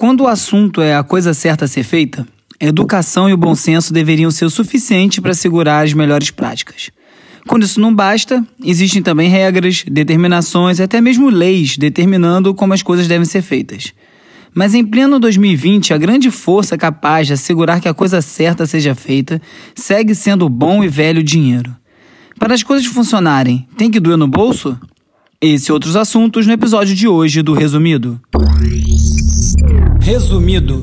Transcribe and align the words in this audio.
Quando 0.00 0.22
o 0.22 0.26
assunto 0.26 0.80
é 0.80 0.96
a 0.96 1.02
coisa 1.02 1.34
certa 1.34 1.66
a 1.66 1.68
ser 1.68 1.82
feita, 1.82 2.26
a 2.58 2.64
educação 2.64 3.28
e 3.28 3.34
o 3.34 3.36
bom 3.36 3.54
senso 3.54 3.92
deveriam 3.92 4.30
ser 4.30 4.46
o 4.46 4.50
suficiente 4.50 5.20
para 5.20 5.32
assegurar 5.32 5.84
as 5.84 5.92
melhores 5.92 6.30
práticas. 6.30 6.90
Quando 7.46 7.64
isso 7.64 7.78
não 7.78 7.94
basta, 7.94 8.42
existem 8.64 9.02
também 9.02 9.28
regras, 9.28 9.84
determinações 9.86 10.78
e 10.78 10.82
até 10.82 11.02
mesmo 11.02 11.28
leis 11.28 11.76
determinando 11.76 12.54
como 12.54 12.72
as 12.72 12.82
coisas 12.82 13.06
devem 13.06 13.26
ser 13.26 13.42
feitas. 13.42 13.92
Mas 14.54 14.72
em 14.72 14.86
pleno 14.86 15.20
2020, 15.20 15.92
a 15.92 15.98
grande 15.98 16.30
força 16.30 16.78
capaz 16.78 17.26
de 17.26 17.34
assegurar 17.34 17.78
que 17.78 17.86
a 17.88 17.92
coisa 17.92 18.22
certa 18.22 18.64
seja 18.64 18.94
feita 18.94 19.38
segue 19.74 20.14
sendo 20.14 20.46
o 20.46 20.48
bom 20.48 20.82
e 20.82 20.88
velho 20.88 21.22
dinheiro. 21.22 21.76
Para 22.38 22.54
as 22.54 22.62
coisas 22.62 22.86
funcionarem, 22.86 23.68
tem 23.76 23.90
que 23.90 24.00
doer 24.00 24.16
no 24.16 24.26
bolso? 24.26 24.80
Esse 25.38 25.70
e 25.70 25.72
outros 25.74 25.94
assuntos 25.94 26.46
no 26.46 26.54
episódio 26.54 26.94
de 26.94 27.06
hoje 27.06 27.42
do 27.42 27.52
Resumido. 27.52 28.18
Resumido. 30.12 30.82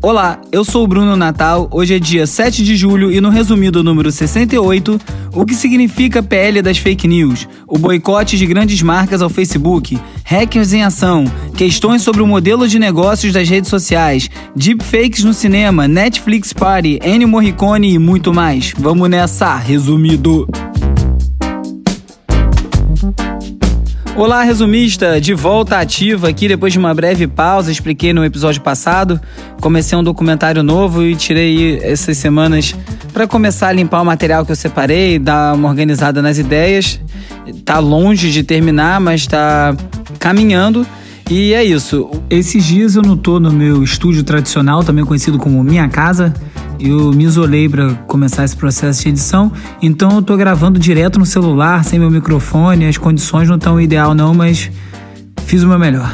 Olá, 0.00 0.40
eu 0.52 0.64
sou 0.64 0.84
o 0.84 0.86
Bruno 0.86 1.16
Natal. 1.16 1.68
Hoje 1.72 1.96
é 1.96 1.98
dia 1.98 2.24
7 2.24 2.62
de 2.62 2.76
julho 2.76 3.10
e 3.10 3.20
no 3.20 3.30
resumido 3.30 3.82
número 3.82 4.12
68, 4.12 4.98
o 5.34 5.44
que 5.44 5.56
significa 5.56 6.22
PL 6.22 6.62
das 6.62 6.78
fake 6.78 7.08
news, 7.08 7.48
o 7.66 7.76
boicote 7.76 8.38
de 8.38 8.46
grandes 8.46 8.80
marcas 8.80 9.20
ao 9.20 9.28
Facebook, 9.28 9.98
hackers 10.24 10.72
em 10.72 10.84
ação, 10.84 11.24
questões 11.56 12.02
sobre 12.02 12.22
o 12.22 12.26
modelo 12.28 12.68
de 12.68 12.78
negócios 12.78 13.32
das 13.32 13.48
redes 13.48 13.68
sociais, 13.68 14.30
deepfakes 14.54 15.24
no 15.24 15.34
cinema, 15.34 15.88
Netflix 15.88 16.52
Party, 16.52 17.00
Ennio 17.02 17.26
Morricone 17.26 17.92
e 17.92 17.98
muito 17.98 18.32
mais. 18.32 18.72
Vamos 18.78 19.10
nessa, 19.10 19.56
resumido. 19.56 20.46
Olá, 24.18 24.42
resumista! 24.42 25.20
De 25.20 25.32
volta 25.32 25.78
ativa 25.78 26.28
aqui 26.28 26.48
depois 26.48 26.72
de 26.72 26.78
uma 26.80 26.92
breve 26.92 27.28
pausa. 27.28 27.70
Expliquei 27.70 28.12
no 28.12 28.24
episódio 28.24 28.60
passado. 28.60 29.20
Comecei 29.60 29.96
um 29.96 30.02
documentário 30.02 30.60
novo 30.60 31.04
e 31.04 31.14
tirei 31.14 31.78
essas 31.80 32.18
semanas 32.18 32.74
para 33.12 33.28
começar 33.28 33.68
a 33.68 33.72
limpar 33.72 34.02
o 34.02 34.04
material 34.04 34.44
que 34.44 34.50
eu 34.50 34.56
separei, 34.56 35.20
dar 35.20 35.54
uma 35.54 35.68
organizada 35.68 36.20
nas 36.20 36.36
ideias. 36.36 37.00
Tá 37.64 37.78
longe 37.78 38.32
de 38.32 38.42
terminar, 38.42 39.00
mas 39.00 39.24
tá 39.24 39.76
caminhando. 40.18 40.84
E 41.30 41.54
é 41.54 41.62
isso. 41.62 42.10
Esses 42.28 42.64
dias 42.64 42.96
eu 42.96 43.02
não 43.02 43.16
tô 43.16 43.38
no 43.38 43.52
meu 43.52 43.84
estúdio 43.84 44.24
tradicional, 44.24 44.82
também 44.82 45.04
conhecido 45.04 45.38
como 45.38 45.62
Minha 45.62 45.88
Casa 45.88 46.34
eu 46.78 47.12
me 47.12 47.24
isolei 47.24 47.68
para 47.68 47.94
começar 48.06 48.44
esse 48.44 48.56
processo 48.56 49.02
de 49.02 49.08
edição, 49.08 49.52
então 49.82 50.16
eu 50.16 50.22
tô 50.22 50.36
gravando 50.36 50.78
direto 50.78 51.18
no 51.18 51.26
celular, 51.26 51.84
sem 51.84 51.98
meu 51.98 52.10
microfone, 52.10 52.86
as 52.86 52.96
condições 52.96 53.48
não 53.48 53.56
estão 53.56 53.80
ideal 53.80 54.14
não, 54.14 54.34
mas 54.34 54.70
fiz 55.44 55.62
o 55.62 55.68
meu 55.68 55.78
melhor. 55.78 56.12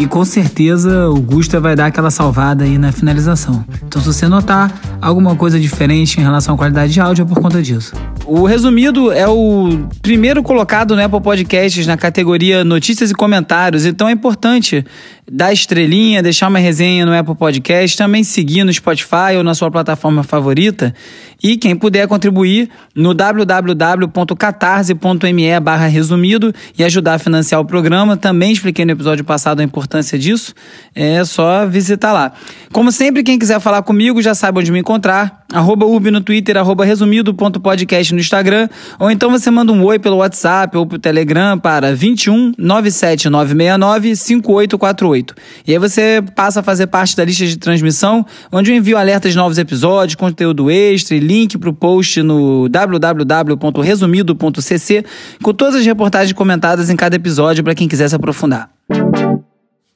E 0.00 0.06
com 0.06 0.24
certeza 0.24 1.08
o 1.08 1.20
Gusta 1.20 1.58
vai 1.58 1.74
dar 1.74 1.86
aquela 1.86 2.08
salvada 2.08 2.62
aí 2.62 2.78
na 2.78 2.92
finalização. 2.92 3.64
Então 3.84 4.00
se 4.00 4.06
você 4.06 4.28
notar 4.28 4.72
alguma 5.02 5.34
coisa 5.34 5.58
diferente 5.58 6.20
em 6.20 6.22
relação 6.22 6.54
à 6.54 6.58
qualidade 6.58 6.92
de 6.92 7.00
áudio 7.00 7.22
é 7.22 7.26
por 7.26 7.40
conta 7.40 7.60
disso. 7.60 7.94
O 8.24 8.46
Resumido 8.46 9.10
é 9.10 9.26
o 9.26 9.88
primeiro 10.00 10.40
colocado 10.40 10.94
no 10.94 11.02
Apple 11.02 11.20
Podcasts 11.20 11.84
na 11.84 11.96
categoria 11.96 12.62
Notícias 12.62 13.10
e 13.10 13.14
Comentários, 13.14 13.84
então 13.84 14.08
é 14.08 14.12
importante 14.12 14.84
dar 15.30 15.52
estrelinha, 15.52 16.22
deixar 16.22 16.48
uma 16.48 16.58
resenha 16.58 17.04
no 17.04 17.14
Apple 17.14 17.34
Podcast, 17.34 17.94
também 17.96 18.24
seguir 18.24 18.64
no 18.64 18.72
Spotify 18.72 19.36
ou 19.36 19.44
na 19.44 19.54
sua 19.54 19.70
plataforma 19.70 20.22
favorita. 20.22 20.94
E 21.42 21.56
quem 21.56 21.76
puder 21.76 22.08
contribuir 22.08 22.70
no 22.94 23.14
www.catarse.me 23.14 25.60
barra 25.60 25.86
resumido 25.86 26.52
e 26.76 26.82
ajudar 26.82 27.14
a 27.14 27.18
financiar 27.18 27.60
o 27.60 27.64
programa, 27.64 28.16
também 28.16 28.52
expliquei 28.52 28.84
no 28.84 28.90
episódio 28.92 29.24
passado 29.24 29.60
a 29.60 29.64
importância 29.64 30.18
disso, 30.18 30.52
é 30.94 31.24
só 31.24 31.66
visitar 31.66 32.12
lá. 32.12 32.32
Como 32.72 32.90
sempre, 32.90 33.22
quem 33.22 33.38
quiser 33.38 33.60
falar 33.60 33.82
comigo 33.82 34.20
já 34.20 34.34
sabe 34.34 34.58
onde 34.58 34.72
me 34.72 34.80
encontrar, 34.80 35.44
arroba 35.52 35.86
urb 35.86 36.10
no 36.10 36.20
Twitter, 36.20 36.56
arroba 36.56 36.84
resumido.podcast 36.84 38.14
no 38.14 38.20
Instagram, 38.20 38.68
ou 38.98 39.10
então 39.10 39.30
você 39.30 39.50
manda 39.50 39.72
um 39.72 39.84
oi 39.84 39.98
pelo 39.98 40.16
WhatsApp 40.16 40.76
ou 40.76 40.86
pelo 40.86 41.00
Telegram 41.00 41.58
para 41.58 41.94
21 41.94 42.52
96969 42.58 44.16
5848. 44.16 45.17
E 45.66 45.72
aí 45.72 45.78
você 45.78 46.22
passa 46.34 46.60
a 46.60 46.62
fazer 46.62 46.86
parte 46.86 47.16
da 47.16 47.24
lista 47.24 47.46
de 47.46 47.56
transmissão, 47.56 48.24
onde 48.52 48.70
eu 48.70 48.76
envio 48.76 48.96
alertas 48.96 49.32
de 49.32 49.38
novos 49.38 49.58
episódios, 49.58 50.14
conteúdo 50.14 50.70
extra 50.70 51.16
e 51.16 51.20
link 51.20 51.58
para 51.58 51.70
o 51.70 51.72
post 51.72 52.22
no 52.22 52.68
www.resumido.cc 52.68 55.04
com 55.42 55.52
todas 55.52 55.74
as 55.76 55.86
reportagens 55.86 56.32
comentadas 56.32 56.90
em 56.90 56.96
cada 56.96 57.16
episódio 57.16 57.64
para 57.64 57.74
quem 57.74 57.88
quiser 57.88 58.08
se 58.08 58.14
aprofundar. 58.14 58.70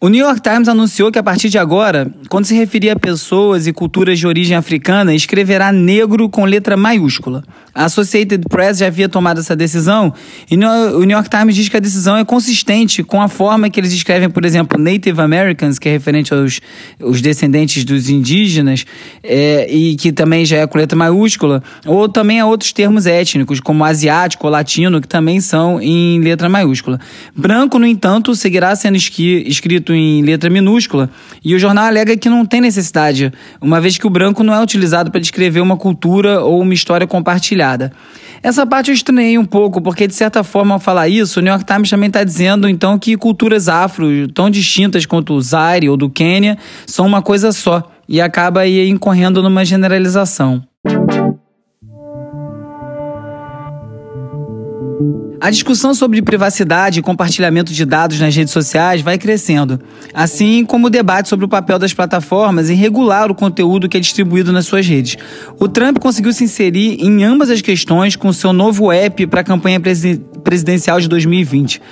O 0.05 0.09
New 0.09 0.27
York 0.27 0.41
Times 0.41 0.67
anunciou 0.67 1.13
que 1.13 1.19
a 1.21 1.23
partir 1.23 1.49
de 1.49 1.59
agora, 1.59 2.13
quando 2.29 2.45
se 2.45 2.57
referir 2.57 2.91
a 2.91 2.97
pessoas 2.97 3.69
e 3.69 3.73
culturas 3.73 4.19
de 4.19 4.27
origem 4.27 4.57
africana, 4.57 5.15
escreverá 5.15 5.71
negro 5.71 6.29
com 6.29 6.45
letra 6.45 6.77
maiúscula. 6.77 7.45
A 7.75 7.85
Associated 7.85 8.45
Press 8.49 8.79
já 8.79 8.87
havia 8.87 9.09
tomado 9.09 9.41
essa 9.41 9.57
decisão 9.57 10.13
e 10.51 10.57
o 10.57 11.01
New 11.01 11.17
York 11.17 11.31
Times 11.31 11.55
diz 11.55 11.69
que 11.69 11.77
a 11.77 11.81
decisão 11.81 12.17
é 12.17 12.25
consistente 12.25 13.03
com 13.03 13.23
a 13.23 13.29
forma 13.29 13.71
que 13.71 13.81
eles 13.81 13.93
escrevem, 13.93 14.29
por 14.29 14.45
exemplo, 14.45 14.79
Native 14.79 15.21
Americans, 15.21 15.79
que 15.79 15.89
é 15.89 15.93
referente 15.93 16.35
aos 16.35 16.61
os 17.01 17.23
descendentes 17.23 17.85
dos 17.85 18.11
indígenas, 18.11 18.85
é, 19.23 19.67
e 19.73 19.97
que 19.97 20.13
também 20.13 20.45
já 20.45 20.59
é 20.59 20.67
com 20.67 20.77
letra 20.77 20.97
maiúscula, 20.97 21.63
ou 21.87 22.09
também 22.09 22.41
a 22.41 22.47
outros 22.47 22.73
termos 22.73 23.07
étnicos, 23.07 23.59
como 23.61 23.85
asiático 23.85 24.47
ou 24.47 24.53
latino, 24.53 25.01
que 25.01 25.09
também 25.09 25.41
são 25.41 25.81
em 25.81 26.21
letra 26.21 26.49
maiúscula. 26.49 27.01
Branco, 27.35 27.79
no 27.79 27.87
entanto, 27.87 28.35
seguirá 28.35 28.75
sendo 28.77 28.97
escrito 28.97 29.49
escrito 29.49 29.95
em 29.95 30.23
letra 30.23 30.51
minúscula, 30.51 31.09
e 31.43 31.55
o 31.55 31.59
jornal 31.59 31.87
alega 31.87 32.17
que 32.17 32.29
não 32.29 32.45
tem 32.45 32.61
necessidade, 32.61 33.33
uma 33.61 33.81
vez 33.81 33.97
que 33.97 34.07
o 34.07 34.11
branco 34.11 34.43
não 34.43 34.53
é 34.53 34.63
utilizado 34.63 35.11
para 35.11 35.21
descrever 35.21 35.61
uma 35.61 35.77
cultura 35.77 36.41
ou 36.41 36.61
uma 36.61 36.75
história 36.75 37.07
compartilhada. 37.07 37.62
Essa 38.43 38.67
parte 38.67 38.91
eu 38.91 38.95
estranhei 38.95 39.39
um 39.39 39.45
pouco, 39.45 39.81
porque 39.81 40.07
de 40.07 40.15
certa 40.15 40.43
forma, 40.43 40.75
ao 40.75 40.81
falar 40.81 41.09
isso, 41.09 41.39
o 41.39 41.43
New 41.43 41.53
York 41.53 41.65
Times 41.65 41.89
também 41.89 42.09
está 42.09 42.25
dizendo 42.25 42.69
então 42.69 42.99
que 42.99 43.17
culturas 43.17 43.69
afro, 43.69 44.27
tão 44.29 44.51
distintas 44.51 45.07
quanto 45.07 45.35
o 45.35 45.41
Zaire 45.41 45.89
ou 45.89 45.97
do 45.97 46.11
Quênia, 46.11 46.59
são 46.87 47.07
uma 47.07 47.23
coisa 47.23 47.53
só, 47.53 47.89
e 48.09 48.21
acaba 48.21 48.61
aí 48.61 48.89
incorrendo 48.89 49.43
numa 49.43 49.65
generalização. 49.65 50.63
A 55.41 55.51
discussão 55.51 55.95
sobre 55.95 56.23
privacidade 56.23 57.01
e 57.01 57.03
compartilhamento 57.03 57.73
de 57.73 57.85
dados 57.85 58.21
nas 58.21 58.35
redes 58.35 58.53
sociais 58.53 59.03
vai 59.03 59.19
crescendo, 59.19 59.81
assim 60.15 60.65
como 60.65 60.87
o 60.87 60.91
debate 60.91 61.29
sobre 61.29 61.45
o 61.45 61.49
papel 61.49 61.79
das 61.79 61.93
plataformas 61.93 62.71
em 62.71 62.75
regular 62.75 63.31
o 63.31 63.35
conteúdo 63.35 63.89
que 63.89 63.97
é 63.97 64.01
distribuído 64.01 64.53
nas 64.53 64.67
suas 64.67 64.87
redes. 64.87 65.17
O 65.59 65.69
Trump 65.69 65.99
conseguiu 65.99 66.33
se 66.33 66.45
inserir 66.45 66.97
em 67.01 67.25
ambas 67.25 67.51
as 67.51 67.61
questões 67.61 68.15
com 68.15 68.33
seu 68.33 68.53
novo 68.53 68.93
app 68.93 69.27
para 69.27 69.41
a 69.41 69.45
campanha 69.45 69.81
presidencial 70.45 71.01
de 71.01 71.09
2020. 71.09 71.83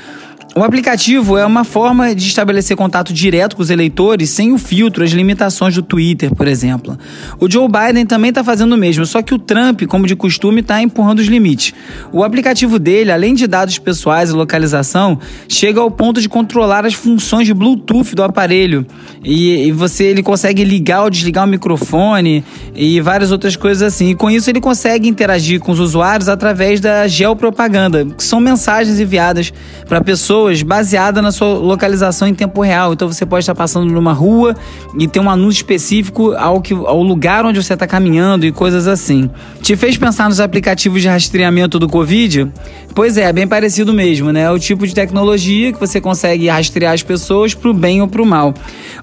O 0.56 0.64
aplicativo 0.64 1.38
é 1.38 1.46
uma 1.46 1.62
forma 1.62 2.12
de 2.12 2.26
estabelecer 2.26 2.76
contato 2.76 3.12
direto 3.12 3.54
com 3.54 3.62
os 3.62 3.70
eleitores 3.70 4.30
sem 4.30 4.52
o 4.52 4.58
filtro, 4.58 5.04
as 5.04 5.12
limitações 5.12 5.76
do 5.76 5.82
Twitter, 5.82 6.34
por 6.34 6.48
exemplo. 6.48 6.98
O 7.38 7.48
Joe 7.48 7.68
Biden 7.68 8.04
também 8.04 8.30
está 8.30 8.42
fazendo 8.42 8.72
o 8.72 8.76
mesmo, 8.76 9.06
só 9.06 9.22
que 9.22 9.32
o 9.32 9.38
Trump, 9.38 9.82
como 9.84 10.08
de 10.08 10.16
costume, 10.16 10.60
está 10.60 10.82
empurrando 10.82 11.20
os 11.20 11.28
limites. 11.28 11.72
O 12.12 12.24
aplicativo 12.24 12.80
dele, 12.80 13.12
além 13.12 13.32
de 13.32 13.46
dados 13.46 13.78
pessoais 13.78 14.30
e 14.30 14.32
localização, 14.32 15.20
chega 15.48 15.80
ao 15.80 15.90
ponto 15.90 16.20
de 16.20 16.28
controlar 16.28 16.84
as 16.84 16.94
funções 16.94 17.46
de 17.46 17.54
Bluetooth 17.54 18.16
do 18.16 18.24
aparelho. 18.24 18.84
E, 19.22 19.68
e 19.68 19.72
você 19.72 20.04
ele 20.04 20.22
consegue 20.22 20.64
ligar 20.64 21.04
ou 21.04 21.10
desligar 21.10 21.44
o 21.44 21.48
microfone 21.48 22.44
e 22.74 23.00
várias 23.00 23.30
outras 23.30 23.54
coisas 23.54 23.82
assim. 23.82 24.10
E 24.10 24.14
com 24.16 24.28
isso 24.28 24.50
ele 24.50 24.60
consegue 24.60 25.08
interagir 25.08 25.60
com 25.60 25.70
os 25.70 25.78
usuários 25.78 26.28
através 26.28 26.80
da 26.80 27.06
geopropaganda, 27.06 28.04
que 28.04 28.24
são 28.24 28.40
mensagens 28.40 28.98
enviadas 28.98 29.52
para 29.88 30.00
pessoas 30.00 30.39
pessoas 30.40 30.62
baseada 30.62 31.20
na 31.20 31.30
sua 31.30 31.48
localização 31.48 32.26
em 32.26 32.34
tempo 32.34 32.62
real. 32.62 32.92
Então 32.92 33.10
você 33.10 33.26
pode 33.26 33.42
estar 33.42 33.54
passando 33.54 33.92
numa 33.92 34.12
rua 34.12 34.56
e 34.98 35.06
ter 35.06 35.20
um 35.20 35.28
anúncio 35.28 35.58
específico 35.58 36.32
ao, 36.32 36.60
que, 36.60 36.72
ao 36.72 37.02
lugar 37.02 37.44
onde 37.44 37.62
você 37.62 37.74
está 37.74 37.86
caminhando 37.86 38.46
e 38.46 38.52
coisas 38.52 38.86
assim. 38.86 39.30
Te 39.60 39.76
fez 39.76 39.96
pensar 39.96 40.28
nos 40.28 40.40
aplicativos 40.40 41.02
de 41.02 41.08
rastreamento 41.08 41.78
do 41.78 41.88
Covid? 41.88 42.50
Pois 42.94 43.16
é, 43.16 43.32
bem 43.32 43.46
parecido 43.46 43.92
mesmo, 43.92 44.32
né? 44.32 44.42
É 44.42 44.50
o 44.50 44.58
tipo 44.58 44.86
de 44.86 44.94
tecnologia 44.94 45.72
que 45.72 45.80
você 45.80 46.00
consegue 46.00 46.48
rastrear 46.48 46.94
as 46.94 47.02
pessoas 47.02 47.54
para 47.54 47.70
o 47.70 47.74
bem 47.74 48.00
ou 48.00 48.08
para 48.08 48.22
o 48.22 48.26
mal. 48.26 48.54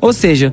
Ou 0.01 0.11
seja, 0.11 0.51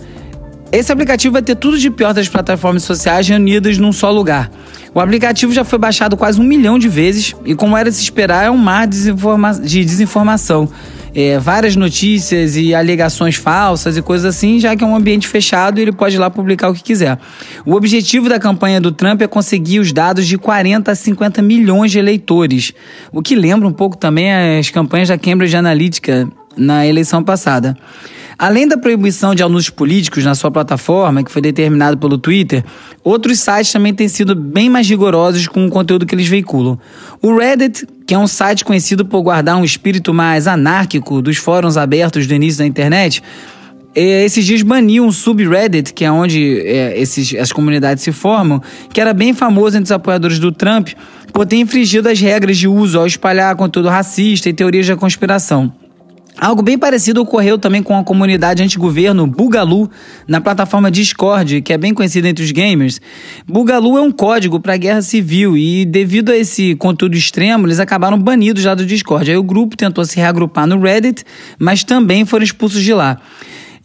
esse 0.79 0.91
aplicativo 0.91 1.33
vai 1.33 1.43
ter 1.43 1.55
tudo 1.55 1.79
de 1.79 1.91
pior 1.91 2.13
das 2.13 2.29
plataformas 2.29 2.83
sociais 2.83 3.29
reunidas 3.29 3.79
num 3.79 3.93
só 3.93 4.11
lugar. 4.11 4.51
O 4.95 5.01
aplicativo 5.01 5.53
já 5.53 5.65
foi 5.65 5.79
baixado 5.79 6.17
quase 6.17 6.41
um 6.41 6.45
milhão 6.45 6.79
de 6.79 6.89
vezes 6.89 7.35
e, 7.45 7.55
como 7.55 7.77
era 7.77 7.91
de 7.91 7.97
se 7.97 8.03
esperar, 8.03 8.45
é 8.45 8.51
um 8.51 8.57
mar 8.57 8.87
de, 8.87 8.97
desinforma 8.97 9.53
de 9.55 9.85
desinformação. 9.85 10.69
é, 11.15 11.39
várias 11.39 11.77
notícias 11.77 12.57
e 12.57 12.75
alegações 12.75 13.37
falsas 13.37 13.97
e 13.97 14.03
coisas 14.03 14.35
assim, 14.35 14.59
já 14.59 14.75
que 14.75 14.83
é 14.83 14.87
um 14.87 14.97
ambiente 14.97 15.29
fechado 15.29 15.79
e 15.79 15.83
ele 15.83 15.93
pode 15.93 16.17
ir 16.17 16.19
lá 16.19 16.29
publicar 16.29 16.69
o 16.69 16.75
que 16.75 16.83
quiser. 16.83 17.19
O 17.65 17.75
objetivo 17.75 18.29
da 18.29 18.41
campanha 18.41 18.81
do 18.81 18.91
Trump 18.91 19.23
é 19.23 19.29
conseguir 19.29 19.79
os 19.79 19.93
dados 19.93 20.27
de 20.27 20.37
40 20.37 20.91
a 20.91 20.95
50 20.95 21.41
milhões 21.41 21.93
de 21.93 21.99
eleitores, 22.01 22.73
o 23.13 23.23
que 23.23 23.37
lembra 23.37 23.69
um 23.69 23.73
pouco 23.73 23.97
também 23.97 24.59
as 24.59 24.71
campanhas 24.71 25.09
da 25.09 25.17
Cambridge 25.17 25.57
Analytica 25.57 26.29
na 26.57 26.87
eleição 26.87 27.23
passada. 27.23 27.77
Além 28.39 28.67
da 28.67 28.77
proibição 28.77 29.35
de 29.35 29.43
anúncios 29.43 29.71
políticos 29.71 30.25
na 30.25 30.35
sua 30.35 30.51
plataforma, 30.51 31.23
que 31.23 31.31
foi 31.31 31.41
determinado 31.41 31.97
pelo 31.97 32.19
Twitter, 32.19 32.65
outros 33.03 33.41
sites 33.41 33.73
também 33.73 33.95
têm 33.95 34.09
sido 34.09 34.35
bem 34.35 34.69
mais 34.69 34.89
rigorosos 34.89 35.47
com 35.47 35.67
o 35.67 35.71
conteúdo 35.71 36.05
que 36.05 36.15
eles 36.15 36.27
veiculam. 36.27 36.79
O 37.23 37.37
Reddit, 37.37 37.87
que 38.07 38.15
é 38.15 38.19
um 38.19 38.27
site 38.27 38.65
conhecido 38.65 39.05
por 39.05 39.23
guardar 39.23 39.57
um 39.57 39.65
espírito 39.65 40.13
mais 40.13 40.47
anárquico 40.47 41.23
dos 41.23 41.37
fóruns 41.37 41.77
abertos 41.77 42.27
do 42.27 42.35
início 42.35 42.59
da 42.59 42.67
internet, 42.67 43.23
é, 43.95 44.25
esses 44.25 44.45
dias 44.45 44.63
baniu 44.63 45.05
um 45.05 45.13
subreddit, 45.13 45.95
que 45.95 46.05
é 46.05 46.11
onde 46.11 46.61
é, 46.67 46.99
esses, 47.01 47.35
as 47.37 47.53
comunidades 47.53 48.03
se 48.03 48.11
formam, 48.11 48.61
que 48.93 49.01
era 49.01 49.15
bem 49.15 49.33
famoso 49.33 49.77
entre 49.77 49.85
os 49.85 49.93
apoiadores 49.93 50.41
do 50.41 50.51
Trump 50.51 50.89
por 51.33 51.47
ter 51.47 51.57
infringido 51.57 52.09
as 52.09 52.21
regras 52.21 52.59
de 52.59 52.67
uso 52.67 52.99
ao 52.99 53.07
espalhar 53.07 53.55
conteúdo 53.57 53.89
racista 53.89 54.49
e 54.49 54.53
teorias 54.53 54.87
da 54.87 54.97
conspiração. 54.97 55.73
Algo 56.37 56.63
bem 56.63 56.77
parecido 56.77 57.23
ocorreu 57.23 57.57
também 57.57 57.81
com 57.81 57.97
a 57.97 58.03
comunidade 58.03 58.61
antigoverno 58.61 59.25
Bugalu 59.25 59.89
na 60.27 60.41
plataforma 60.41 60.91
Discord, 60.91 61.63
que 61.63 61.73
é 61.73 61.79
bem 61.79 61.95
conhecida 61.95 62.29
entre 62.29 62.45
os 62.45 62.51
gamers. 62.51 63.01
Bugalu 63.47 63.97
é 63.99 64.01
um 64.01 64.11
código 64.11 64.59
para 64.59 64.75
a 64.75 64.77
guerra 64.77 65.01
civil 65.01 65.57
e, 65.57 65.85
devido 65.85 66.31
a 66.31 66.37
esse 66.37 66.75
conteúdo 66.75 67.17
extremo, 67.17 67.67
eles 67.67 67.79
acabaram 67.79 68.19
banidos 68.19 68.65
lá 68.65 68.75
do 68.75 68.85
Discord. 68.85 69.31
Aí 69.31 69.37
o 69.37 69.45
grupo 69.45 69.77
tentou 69.77 70.05
se 70.05 70.17
reagrupar 70.17 70.67
no 70.67 70.81
Reddit, 70.81 71.25
mas 71.57 71.85
também 71.85 72.25
foram 72.25 72.45
expulsos 72.45 72.83
de 72.83 72.93
lá. 72.93 73.21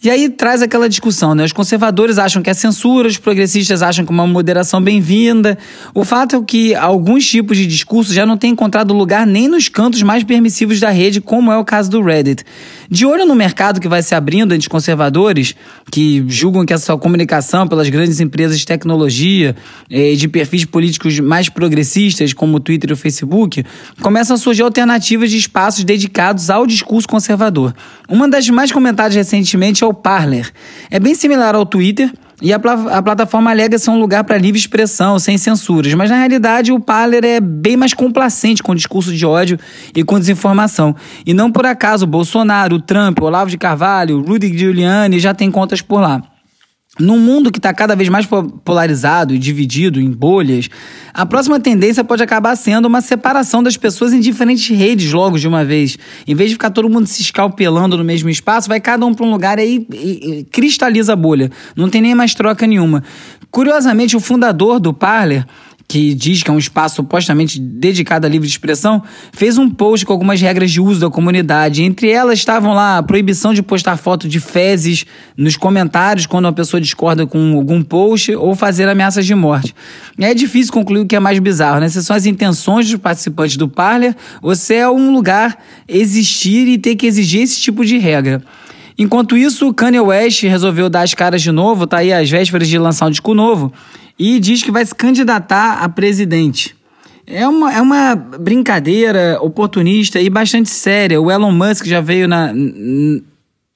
E 0.01 0.09
aí 0.09 0.29
traz 0.29 0.61
aquela 0.61 0.87
discussão, 0.87 1.35
né? 1.35 1.43
Os 1.43 1.51
conservadores 1.51 2.17
acham 2.17 2.41
que 2.41 2.49
é 2.49 2.53
censura, 2.53 3.05
os 3.05 3.17
progressistas 3.17 3.81
acham 3.81 4.05
que 4.05 4.11
é 4.11 4.15
uma 4.15 4.25
moderação 4.25 4.81
bem-vinda. 4.81 5.57
O 5.93 6.05
fato 6.05 6.37
é 6.37 6.41
que 6.41 6.73
alguns 6.73 7.27
tipos 7.27 7.57
de 7.57 7.67
discurso 7.67 8.13
já 8.13 8.25
não 8.25 8.37
têm 8.37 8.51
encontrado 8.51 8.93
lugar 8.93 9.27
nem 9.27 9.49
nos 9.49 9.67
cantos 9.67 10.01
mais 10.01 10.23
permissivos 10.23 10.79
da 10.79 10.89
rede, 10.89 11.19
como 11.19 11.51
é 11.51 11.57
o 11.57 11.65
caso 11.65 11.91
do 11.91 12.01
Reddit. 12.01 12.45
De 12.91 13.05
olho 13.05 13.23
no 13.23 13.35
mercado 13.35 13.79
que 13.79 13.87
vai 13.87 14.01
se 14.01 14.15
abrindo 14.15 14.55
entre 14.55 14.67
conservadores, 14.67 15.53
que 15.91 16.23
julgam 16.27 16.65
que 16.65 16.73
essa 16.73 16.97
comunicação 16.97 17.67
pelas 17.67 17.87
grandes 17.87 18.19
empresas 18.19 18.57
de 18.57 18.65
tecnologia 18.65 19.55
e 19.87 20.13
eh, 20.13 20.15
de 20.15 20.27
perfis 20.27 20.65
políticos 20.65 21.19
mais 21.19 21.49
progressistas, 21.49 22.33
como 22.33 22.57
o 22.57 22.59
Twitter 22.59 22.89
e 22.89 22.93
o 22.93 22.97
Facebook, 22.97 23.63
começam 24.01 24.35
a 24.35 24.39
surgir 24.39 24.63
alternativas 24.63 25.29
de 25.29 25.37
espaços 25.37 25.83
dedicados 25.83 26.49
ao 26.49 26.65
discurso 26.65 27.07
conservador. 27.07 27.75
Uma 28.09 28.27
das 28.27 28.49
mais 28.49 28.71
comentadas 28.71 29.15
recentemente 29.15 29.83
é 29.83 29.87
o 29.87 29.93
Parler. 29.93 30.51
É 30.89 30.99
bem 30.99 31.13
similar 31.13 31.53
ao 31.53 31.67
Twitter, 31.67 32.11
e 32.41 32.53
a, 32.53 32.59
pl 32.59 32.89
a, 32.89 33.01
plataforma 33.01 33.51
alega 33.51 33.77
ser 33.77 33.89
um 33.89 33.99
lugar 33.99 34.23
para 34.23 34.37
livre 34.37 34.59
expressão, 34.59 35.19
sem 35.19 35.37
censuras. 35.37 35.93
Mas 35.93 36.09
na 36.09 36.17
realidade 36.17 36.71
o 36.71 36.79
Parler 36.79 37.25
é 37.25 37.39
bem 37.39 37.75
mais 37.75 37.93
complacente 37.93 38.63
com 38.63 38.71
o 38.71 38.75
discurso 38.75 39.13
de 39.13 39.25
ódio 39.25 39.59
e 39.93 40.03
com 40.03 40.19
desinformação. 40.19 40.95
E 41.25 41.33
não 41.33 41.51
por 41.51 41.65
acaso 41.65 42.07
Bolsonaro, 42.07 42.79
Trump, 42.79 43.21
Olavo 43.21 43.49
de 43.49 43.57
Carvalho, 43.57 44.21
Rudy 44.21 44.57
Giuliani 44.57 45.19
já 45.19 45.33
têm 45.33 45.51
contas 45.51 45.81
por 45.81 45.99
lá. 45.99 46.21
Num 46.99 47.17
mundo 47.17 47.51
que 47.51 47.59
está 47.59 47.73
cada 47.73 47.95
vez 47.95 48.09
mais 48.09 48.27
polarizado 48.63 49.33
e 49.33 49.39
dividido 49.39 50.01
em 50.01 50.11
bolhas, 50.11 50.69
a 51.13 51.25
próxima 51.25 51.59
tendência 51.59 52.03
pode 52.03 52.21
acabar 52.21 52.55
sendo 52.57 52.87
uma 52.87 52.99
separação 52.99 53.63
das 53.63 53.77
pessoas 53.77 54.11
em 54.11 54.19
diferentes 54.19 54.75
redes 54.75 55.11
logo 55.13 55.39
de 55.39 55.47
uma 55.47 55.63
vez. 55.63 55.97
Em 56.27 56.35
vez 56.35 56.49
de 56.49 56.55
ficar 56.55 56.69
todo 56.71 56.89
mundo 56.89 57.07
se 57.07 57.21
escalpelando 57.21 57.97
no 57.97 58.03
mesmo 58.03 58.29
espaço, 58.29 58.67
vai 58.67 58.81
cada 58.81 59.05
um 59.05 59.13
para 59.13 59.25
um 59.25 59.31
lugar 59.31 59.59
e 59.59 59.61
aí 59.61 59.87
e, 59.93 60.39
e, 60.39 60.43
cristaliza 60.43 61.13
a 61.13 61.15
bolha. 61.15 61.49
Não 61.75 61.89
tem 61.89 62.01
nem 62.01 62.13
mais 62.13 62.33
troca 62.33 62.67
nenhuma. 62.67 63.01
Curiosamente, 63.49 64.17
o 64.17 64.19
fundador 64.19 64.79
do 64.79 64.93
Parler 64.93 65.45
que 65.89 66.13
diz 66.13 66.43
que 66.43 66.51
é 66.51 66.53
um 66.53 66.59
espaço 66.59 66.97
supostamente 66.97 67.59
dedicado 67.59 68.27
à 68.27 68.29
livre 68.29 68.47
expressão, 68.47 69.01
fez 69.33 69.57
um 69.57 69.67
post 69.67 70.05
com 70.05 70.13
algumas 70.13 70.39
regras 70.39 70.69
de 70.69 70.79
uso 70.79 70.99
da 70.99 71.09
comunidade. 71.09 71.83
Entre 71.83 72.11
elas 72.11 72.37
estavam 72.37 72.75
lá 72.75 72.99
a 72.99 73.03
proibição 73.03 73.55
de 73.55 73.63
postar 73.63 73.97
foto 73.97 74.27
de 74.27 74.39
fezes 74.39 75.07
nos 75.35 75.57
comentários 75.57 76.27
quando 76.27 76.45
uma 76.45 76.53
pessoa 76.53 76.79
discorda 76.79 77.25
com 77.25 77.55
algum 77.55 77.81
post 77.81 78.35
ou 78.35 78.53
fazer 78.53 78.87
ameaças 78.87 79.25
de 79.25 79.33
morte. 79.33 79.73
É 80.19 80.31
difícil 80.35 80.71
concluir 80.71 81.01
o 81.01 81.07
que 81.07 81.15
é 81.15 81.19
mais 81.19 81.39
bizarro, 81.39 81.79
né? 81.79 81.89
Se 81.89 82.03
são 82.03 82.15
as 82.15 82.27
intenções 82.27 82.87
dos 82.87 82.99
participantes 82.99 83.57
do 83.57 83.67
Parler 83.67 84.15
ou 84.43 84.53
se 84.53 84.75
é 84.75 84.87
um 84.87 85.11
lugar 85.11 85.57
existir 85.87 86.67
e 86.67 86.77
ter 86.77 86.95
que 86.95 87.07
exigir 87.07 87.41
esse 87.41 87.59
tipo 87.59 87.83
de 87.83 87.97
regra. 87.97 88.43
Enquanto 88.95 89.35
isso, 89.35 89.73
Kanye 89.73 90.01
West 90.01 90.43
resolveu 90.43 90.87
dar 90.87 91.01
as 91.01 91.15
caras 91.15 91.41
de 91.41 91.51
novo, 91.51 91.87
tá 91.87 91.97
aí 91.97 92.13
às 92.13 92.29
vésperas 92.29 92.67
de 92.67 92.77
lançar 92.77 93.07
um 93.07 93.09
disco 93.09 93.33
novo 93.33 93.73
e 94.19 94.39
diz 94.39 94.61
que 94.61 94.71
vai 94.71 94.85
se 94.85 94.93
candidatar 94.93 95.79
a 95.81 95.87
presidente. 95.87 96.75
É 97.25 97.47
uma, 97.47 97.73
é 97.73 97.81
uma 97.81 98.15
brincadeira 98.15 99.37
oportunista 99.41 100.19
e 100.19 100.29
bastante 100.29 100.69
séria. 100.69 101.21
O 101.21 101.31
Elon 101.31 101.51
Musk 101.51 101.85
já 101.85 102.01
veio 102.01 102.27
na, 102.27 102.51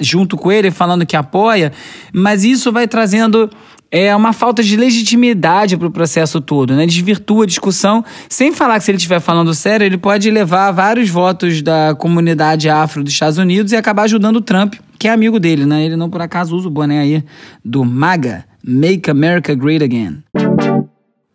junto 0.01 0.35
com 0.35 0.51
ele 0.51 0.69
falando 0.71 1.05
que 1.05 1.15
apoia, 1.15 1.71
mas 2.11 2.43
isso 2.43 2.71
vai 2.71 2.87
trazendo 2.87 3.49
é 3.95 4.15
uma 4.15 4.33
falta 4.33 4.63
de 4.63 4.75
legitimidade 4.75 5.77
para 5.77 5.87
o 5.87 5.91
processo 5.91 6.41
todo, 6.41 6.75
né? 6.75 6.87
Desvirtua 6.87 7.43
a 7.43 7.47
discussão, 7.47 8.03
sem 8.27 8.51
falar 8.51 8.79
que 8.79 8.85
se 8.85 8.89
ele 8.89 8.97
estiver 8.97 9.19
falando 9.19 9.53
sério, 9.53 9.85
ele 9.85 9.99
pode 9.99 10.31
levar 10.31 10.71
vários 10.71 11.11
votos 11.11 11.61
da 11.61 11.93
comunidade 11.93 12.67
afro 12.67 13.03
dos 13.03 13.13
Estados 13.13 13.37
Unidos 13.37 13.71
e 13.71 13.75
acabar 13.75 14.03
ajudando 14.03 14.37
o 14.37 14.41
Trump, 14.41 14.73
que 14.97 15.07
é 15.07 15.11
amigo 15.11 15.39
dele, 15.39 15.67
né? 15.67 15.85
Ele 15.85 15.95
não 15.95 16.09
por 16.09 16.21
acaso 16.21 16.55
usa 16.55 16.67
o 16.67 16.71
boné 16.71 17.01
aí 17.01 17.23
do 17.63 17.85
MAGA, 17.85 18.45
Make 18.65 19.09
America 19.09 19.53
Great 19.55 19.83
Again. 19.83 20.23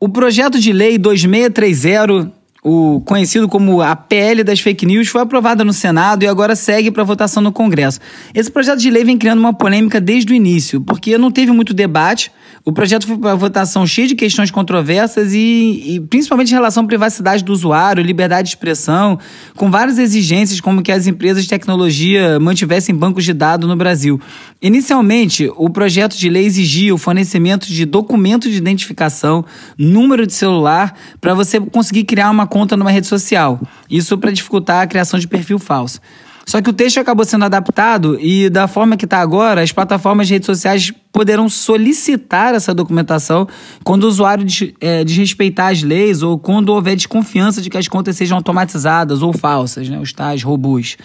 O 0.01 0.09
projeto 0.09 0.59
de 0.59 0.73
lei 0.73 0.97
2630 0.99 2.33
o 2.69 3.01
conhecido 3.01 3.49
como 3.49 3.81
a 3.81 3.97
PL 3.97 4.45
das 4.45 4.61
fake 4.61 4.85
news, 4.85 5.09
foi 5.09 5.23
aprovada 5.23 5.65
no 5.65 5.73
Senado 5.73 6.23
e 6.23 6.27
agora 6.27 6.55
segue 6.55 6.91
para 6.91 7.03
votação 7.03 7.43
no 7.43 7.51
Congresso. 7.51 7.99
Esse 8.35 8.51
projeto 8.51 8.79
de 8.79 8.91
lei 8.91 9.05
vem 9.05 9.17
criando 9.17 9.39
uma 9.39 9.55
polêmica 9.55 9.99
desde 9.99 10.33
o 10.33 10.37
início, 10.37 10.81
porque 10.81 11.17
não 11.17 11.31
teve 11.31 11.51
muito 11.51 11.73
debate. 11.73 12.31
O 12.65 12.73
projeto 12.73 13.07
foi 13.07 13.17
para 13.17 13.35
votação 13.35 13.87
cheio 13.87 14.09
de 14.09 14.15
questões 14.15 14.51
controversas 14.51 15.33
e, 15.33 15.95
e, 15.95 16.01
principalmente 16.11 16.51
em 16.51 16.55
relação 16.55 16.85
à 16.85 16.87
privacidade 16.87 17.43
do 17.43 17.53
usuário, 17.53 18.03
liberdade 18.03 18.49
de 18.49 18.55
expressão, 18.55 19.19
com 19.57 19.71
várias 19.71 19.99
exigências 19.99 20.61
como 20.61 20.83
que 20.83 20.93
as 20.93 21.07
empresas 21.07 21.45
de 21.45 21.49
tecnologia 21.49 22.39
mantivessem 22.39 22.95
bancos 22.95 23.25
de 23.25 23.33
dados 23.33 23.67
no 23.67 23.77
Brasil. 23.77 24.21
Inicialmente, 24.61 25.51
o 25.57 25.71
projeto 25.71 26.17
de 26.19 26.29
lei 26.29 26.45
exigia 26.45 26.95
o 26.95 26.99
fornecimento 26.99 27.69
de 27.69 27.87
documento 27.87 28.51
de 28.51 28.57
identificação, 28.57 29.45
número 29.79 30.27
de 30.27 30.35
celular, 30.35 30.95
para 31.21 31.33
você 31.33 31.59
conseguir 31.61 32.05
criar 32.05 32.31
uma 32.31 32.47
conta 32.59 32.77
numa 32.77 32.91
rede 32.91 33.07
social. 33.07 33.61
Isso 33.89 34.19
para 34.19 34.33
dificultar 34.33 34.83
a 34.83 34.87
criação 34.87 35.21
de 35.21 35.29
perfil 35.29 35.61
falso. 35.61 36.01
Só 36.45 36.61
que 36.61 36.71
o 36.71 36.73
texto 36.73 36.99
acabou 36.99 37.25
sendo 37.25 37.45
adaptado 37.45 38.19
e, 38.19 38.49
da 38.49 38.67
forma 38.67 38.97
que 38.97 39.05
está 39.05 39.21
agora, 39.21 39.63
as 39.63 39.71
plataformas 39.71 40.27
de 40.27 40.33
redes 40.33 40.47
sociais 40.47 40.91
poderão 41.13 41.49
solicitar 41.49 42.55
essa 42.55 42.75
documentação 42.75 43.47
quando 43.85 44.05
o 44.05 44.09
usuário 44.09 44.47
é, 44.81 45.05
desrespeitar 45.05 45.71
as 45.71 45.83
leis 45.83 46.23
ou 46.23 46.39
quando 46.39 46.71
houver 46.71 46.97
desconfiança 46.97 47.61
de 47.61 47.69
que 47.69 47.77
as 47.77 47.87
contas 47.87 48.17
sejam 48.17 48.39
automatizadas 48.39 49.23
ou 49.23 49.33
falsas, 49.33 49.89
né, 49.89 50.01
os 50.01 50.13
tais 50.13 50.43
robôs. 50.43 50.97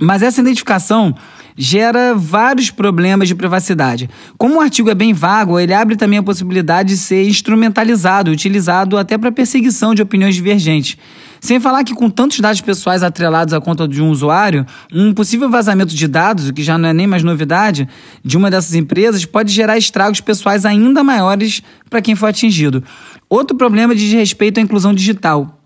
Mas 0.00 0.22
essa 0.22 0.40
identificação 0.40 1.14
gera 1.56 2.14
vários 2.14 2.70
problemas 2.70 3.26
de 3.26 3.34
privacidade. 3.34 4.08
Como 4.38 4.56
o 4.56 4.60
artigo 4.60 4.88
é 4.88 4.94
bem 4.94 5.12
vago, 5.12 5.58
ele 5.58 5.74
abre 5.74 5.96
também 5.96 6.20
a 6.20 6.22
possibilidade 6.22 6.90
de 6.90 6.96
ser 6.96 7.26
instrumentalizado, 7.26 8.30
utilizado 8.30 8.96
até 8.96 9.18
para 9.18 9.32
perseguição 9.32 9.92
de 9.92 10.00
opiniões 10.00 10.36
divergentes. 10.36 10.96
Sem 11.40 11.58
falar 11.58 11.82
que, 11.82 11.94
com 11.94 12.08
tantos 12.08 12.38
dados 12.38 12.60
pessoais 12.60 13.02
atrelados 13.02 13.52
à 13.52 13.60
conta 13.60 13.88
de 13.88 14.00
um 14.00 14.10
usuário, 14.10 14.64
um 14.92 15.12
possível 15.12 15.50
vazamento 15.50 15.94
de 15.94 16.06
dados, 16.06 16.48
o 16.48 16.52
que 16.52 16.62
já 16.62 16.78
não 16.78 16.88
é 16.88 16.92
nem 16.92 17.06
mais 17.06 17.24
novidade, 17.24 17.88
de 18.24 18.36
uma 18.36 18.50
dessas 18.50 18.74
empresas 18.74 19.24
pode 19.24 19.52
gerar 19.52 19.76
estragos 19.76 20.20
pessoais 20.20 20.64
ainda 20.64 21.02
maiores 21.02 21.60
para 21.90 22.00
quem 22.00 22.14
for 22.14 22.26
atingido. 22.26 22.84
Outro 23.28 23.56
problema 23.56 23.94
diz 23.94 24.12
respeito 24.12 24.58
à 24.58 24.62
inclusão 24.62 24.94
digital. 24.94 25.57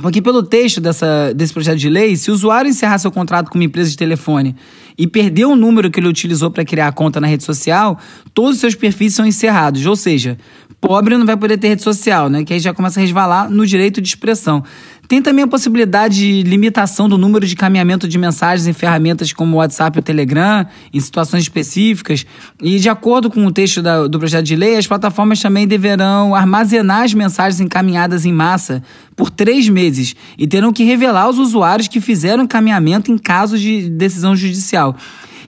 Porque 0.00 0.22
pelo 0.22 0.42
texto 0.42 0.80
dessa, 0.80 1.34
desse 1.34 1.52
projeto 1.52 1.78
de 1.78 1.90
lei, 1.90 2.16
se 2.16 2.30
o 2.30 2.34
usuário 2.34 2.68
encerrar 2.68 2.98
seu 2.98 3.12
contrato 3.12 3.50
com 3.50 3.58
uma 3.58 3.64
empresa 3.64 3.90
de 3.90 3.96
telefone 3.96 4.56
e 4.96 5.06
perder 5.06 5.44
o 5.44 5.54
número 5.54 5.90
que 5.90 6.00
ele 6.00 6.08
utilizou 6.08 6.50
para 6.50 6.64
criar 6.64 6.88
a 6.88 6.92
conta 6.92 7.20
na 7.20 7.26
rede 7.26 7.44
social, 7.44 7.98
todos 8.32 8.54
os 8.54 8.60
seus 8.60 8.74
perfis 8.74 9.14
são 9.14 9.26
encerrados. 9.26 9.84
Ou 9.84 9.94
seja, 9.94 10.38
pobre 10.82 11.16
não 11.16 11.24
vai 11.24 11.36
poder 11.36 11.56
ter 11.58 11.68
rede 11.68 11.82
social, 11.82 12.28
né? 12.28 12.42
Que 12.42 12.54
aí 12.54 12.58
já 12.58 12.74
começa 12.74 12.98
a 12.98 13.00
resvalar 13.00 13.48
no 13.48 13.64
direito 13.64 14.00
de 14.00 14.08
expressão. 14.08 14.64
Tem 15.06 15.22
também 15.22 15.44
a 15.44 15.46
possibilidade 15.46 16.16
de 16.16 16.42
limitação 16.42 17.08
do 17.08 17.16
número 17.16 17.46
de 17.46 17.54
caminhamento 17.54 18.08
de 18.08 18.18
mensagens 18.18 18.66
em 18.66 18.72
ferramentas 18.72 19.32
como 19.32 19.54
o 19.54 19.58
WhatsApp 19.60 19.96
e 19.96 20.00
o 20.00 20.02
Telegram, 20.02 20.66
em 20.92 20.98
situações 20.98 21.44
específicas. 21.44 22.26
E, 22.60 22.80
de 22.80 22.88
acordo 22.88 23.30
com 23.30 23.46
o 23.46 23.52
texto 23.52 23.80
da, 23.80 24.08
do 24.08 24.18
projeto 24.18 24.44
de 24.44 24.56
lei, 24.56 24.76
as 24.76 24.88
plataformas 24.88 25.40
também 25.40 25.68
deverão 25.68 26.34
armazenar 26.34 27.02
as 27.02 27.14
mensagens 27.14 27.60
encaminhadas 27.60 28.26
em 28.26 28.32
massa 28.32 28.82
por 29.14 29.30
três 29.30 29.68
meses 29.68 30.16
e 30.36 30.48
terão 30.48 30.72
que 30.72 30.82
revelar 30.82 31.22
aos 31.22 31.38
usuários 31.38 31.86
que 31.86 32.00
fizeram 32.00 32.42
encaminhamento 32.42 33.12
em 33.12 33.18
caso 33.18 33.56
de 33.56 33.88
decisão 33.88 34.34
judicial. 34.34 34.96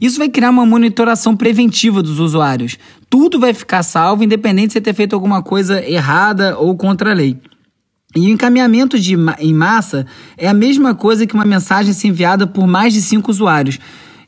Isso 0.01 0.19
vai 0.19 0.29
criar 0.29 0.51
uma 0.51 0.67
monitoração 0.67 1.37
preventiva 1.37 2.03
dos 2.03 2.19
usuários. 2.19 2.79
Tudo 3.17 3.39
vai 3.39 3.55
ficar 3.55 3.85
salvo, 3.85 4.25
independente 4.25 4.67
de 4.67 4.73
você 4.73 4.81
ter 4.81 4.93
feito 4.93 5.15
alguma 5.15 5.41
coisa 5.41 5.81
errada 5.89 6.59
ou 6.59 6.77
contra 6.77 7.13
a 7.13 7.15
lei. 7.15 7.39
E 8.13 8.27
o 8.27 8.29
encaminhamento 8.29 8.99
de, 8.99 9.15
em 9.39 9.55
massa 9.55 10.05
é 10.37 10.49
a 10.49 10.53
mesma 10.53 10.97
coisa 10.97 11.25
que 11.25 11.33
uma 11.33 11.45
mensagem 11.45 11.93
ser 11.93 12.09
enviada 12.09 12.45
por 12.45 12.67
mais 12.67 12.93
de 12.93 13.01
cinco 13.01 13.31
usuários. 13.31 13.79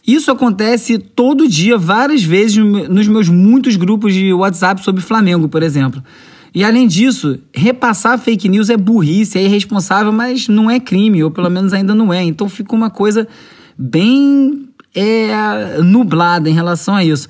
Isso 0.07 0.31
acontece 0.31 0.99
todo 0.99 1.49
dia, 1.49 1.77
várias 1.77 2.23
vezes, 2.23 2.59
nos 2.59 3.09
meus 3.09 3.29
muitos 3.29 3.75
grupos 3.75 4.15
de 4.15 4.33
WhatsApp 4.33 4.81
sobre 4.85 5.03
Flamengo, 5.03 5.49
por 5.49 5.65
exemplo. 5.65 6.01
E 6.55 6.63
além 6.63 6.87
disso, 6.87 7.41
repassar 7.53 8.17
fake 8.21 8.49
news 8.49 8.71
é 8.71 8.77
burrice, 8.77 9.37
é 9.37 9.43
irresponsável, 9.43 10.13
mas 10.13 10.47
não 10.47 10.71
é 10.71 10.79
crime, 10.79 11.25
ou 11.25 11.31
pelo 11.33 11.51
menos 11.51 11.73
ainda 11.73 11.93
não 11.93 12.13
é. 12.13 12.23
Então 12.23 12.49
fica 12.49 12.73
uma 12.73 12.89
coisa 12.89 13.27
bem 13.77 14.69
é, 14.97 15.83
nublada 15.83 16.49
em 16.49 16.55
relação 16.55 16.95
a 16.95 17.05
isso. 17.05 17.29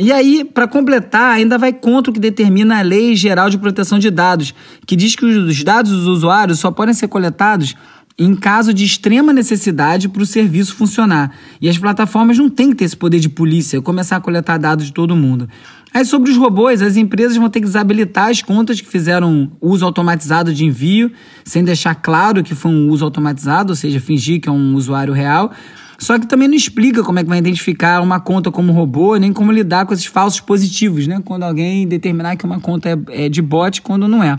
E 0.00 0.12
aí, 0.12 0.44
para 0.44 0.68
completar, 0.68 1.32
ainda 1.32 1.58
vai 1.58 1.72
contra 1.72 2.12
o 2.12 2.14
que 2.14 2.20
determina 2.20 2.78
a 2.78 2.82
Lei 2.82 3.16
Geral 3.16 3.50
de 3.50 3.58
Proteção 3.58 3.98
de 3.98 4.12
Dados, 4.12 4.54
que 4.86 4.94
diz 4.94 5.16
que 5.16 5.24
os 5.24 5.64
dados 5.64 5.90
dos 5.90 6.06
usuários 6.06 6.60
só 6.60 6.70
podem 6.70 6.94
ser 6.94 7.08
coletados 7.08 7.74
em 8.16 8.32
caso 8.36 8.72
de 8.72 8.84
extrema 8.84 9.32
necessidade 9.32 10.08
para 10.08 10.22
o 10.22 10.26
serviço 10.26 10.76
funcionar. 10.76 11.32
E 11.60 11.68
as 11.68 11.76
plataformas 11.76 12.38
não 12.38 12.48
têm 12.48 12.70
que 12.70 12.76
ter 12.76 12.84
esse 12.84 12.96
poder 12.96 13.18
de 13.18 13.28
polícia, 13.28 13.82
começar 13.82 14.16
a 14.16 14.20
coletar 14.20 14.56
dados 14.56 14.86
de 14.86 14.92
todo 14.92 15.16
mundo. 15.16 15.48
Aí 15.92 16.04
sobre 16.04 16.30
os 16.30 16.36
robôs, 16.36 16.80
as 16.80 16.96
empresas 16.96 17.36
vão 17.36 17.50
ter 17.50 17.58
que 17.58 17.66
desabilitar 17.66 18.28
as 18.28 18.40
contas 18.40 18.80
que 18.80 18.86
fizeram 18.86 19.50
uso 19.60 19.84
automatizado 19.84 20.54
de 20.54 20.64
envio, 20.64 21.10
sem 21.44 21.64
deixar 21.64 21.96
claro 21.96 22.44
que 22.44 22.54
foi 22.54 22.70
um 22.70 22.88
uso 22.88 23.04
automatizado, 23.04 23.72
ou 23.72 23.76
seja, 23.76 23.98
fingir 23.98 24.40
que 24.40 24.48
é 24.48 24.52
um 24.52 24.74
usuário 24.74 25.12
real. 25.12 25.52
Só 25.98 26.16
que 26.16 26.28
também 26.28 26.46
não 26.46 26.54
explica 26.54 27.02
como 27.02 27.18
é 27.18 27.24
que 27.24 27.28
vai 27.28 27.38
identificar 27.38 28.00
uma 28.00 28.20
conta 28.20 28.52
como 28.52 28.72
robô, 28.72 29.16
nem 29.16 29.32
como 29.32 29.50
lidar 29.50 29.84
com 29.84 29.92
esses 29.92 30.06
falsos 30.06 30.38
positivos, 30.40 31.08
né? 31.08 31.20
Quando 31.24 31.42
alguém 31.42 31.88
determinar 31.88 32.36
que 32.36 32.44
uma 32.44 32.60
conta 32.60 32.90
é, 32.90 33.26
é 33.26 33.28
de 33.28 33.42
bot 33.42 33.82
quando 33.82 34.06
não 34.06 34.22
é. 34.22 34.38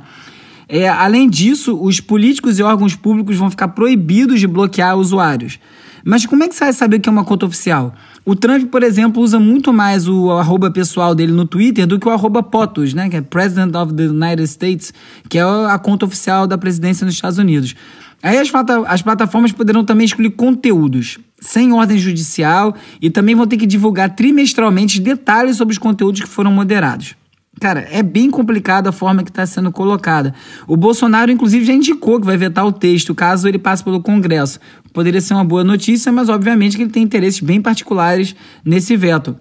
É, 0.69 0.87
além 0.87 1.29
disso, 1.29 1.77
os 1.81 1.99
políticos 1.99 2.59
e 2.59 2.63
órgãos 2.63 2.95
públicos 2.95 3.35
vão 3.35 3.49
ficar 3.49 3.69
proibidos 3.69 4.39
de 4.39 4.47
bloquear 4.47 4.95
usuários. 4.95 5.59
Mas 6.05 6.25
como 6.25 6.43
é 6.43 6.47
que 6.47 6.55
você 6.55 6.63
vai 6.63 6.73
saber 6.73 6.99
que 6.99 7.09
é 7.09 7.11
uma 7.11 7.25
conta 7.25 7.45
oficial? 7.45 7.93
O 8.23 8.35
Trump, 8.35 8.69
por 8.69 8.83
exemplo, 8.83 9.21
usa 9.21 9.39
muito 9.39 9.73
mais 9.73 10.07
o 10.07 10.31
arroba 10.31 10.71
pessoal 10.71 11.13
dele 11.13 11.31
no 11.31 11.45
Twitter 11.45 11.85
do 11.85 11.99
que 11.99 12.07
o 12.07 12.11
arroba 12.11 12.41
POTUS, 12.41 12.93
né? 12.93 13.09
Que 13.09 13.17
é 13.17 13.21
President 13.21 13.75
of 13.75 13.93
the 13.93 14.03
United 14.03 14.43
States, 14.43 14.93
que 15.27 15.37
é 15.37 15.41
a 15.41 15.77
conta 15.77 16.05
oficial 16.05 16.47
da 16.47 16.57
presidência 16.57 17.03
nos 17.03 17.15
Estados 17.15 17.37
Unidos. 17.37 17.75
Aí 18.21 18.37
as, 18.37 18.51
as 18.87 19.01
plataformas 19.01 19.51
poderão 19.51 19.83
também 19.83 20.05
excluir 20.05 20.31
conteúdos 20.31 21.19
sem 21.39 21.71
ordem 21.71 21.97
judicial 21.97 22.75
e 23.01 23.09
também 23.09 23.35
vão 23.35 23.47
ter 23.47 23.57
que 23.57 23.65
divulgar 23.65 24.15
trimestralmente 24.15 24.99
detalhes 24.99 25.57
sobre 25.57 25.71
os 25.71 25.77
conteúdos 25.77 26.21
que 26.21 26.27
foram 26.27 26.51
moderados. 26.51 27.15
Cara, 27.59 27.87
é 27.91 28.01
bem 28.01 28.29
complicada 28.29 28.89
a 28.89 28.91
forma 28.91 29.23
que 29.23 29.29
está 29.29 29.45
sendo 29.45 29.71
colocada. 29.71 30.33
O 30.65 30.77
Bolsonaro, 30.77 31.31
inclusive, 31.31 31.65
já 31.65 31.73
indicou 31.73 32.19
que 32.19 32.25
vai 32.25 32.37
vetar 32.37 32.65
o 32.65 32.71
texto 32.71 33.13
caso 33.13 33.47
ele 33.47 33.59
passe 33.59 33.83
pelo 33.83 34.01
Congresso. 34.01 34.59
Poderia 34.93 35.19
ser 35.19 35.33
uma 35.33 35.43
boa 35.43 35.63
notícia, 35.63 36.11
mas 36.11 36.29
obviamente 36.29 36.77
que 36.77 36.83
ele 36.83 36.91
tem 36.91 37.03
interesses 37.03 37.41
bem 37.41 37.61
particulares 37.61 38.35
nesse 38.63 38.95
veto. 38.95 39.35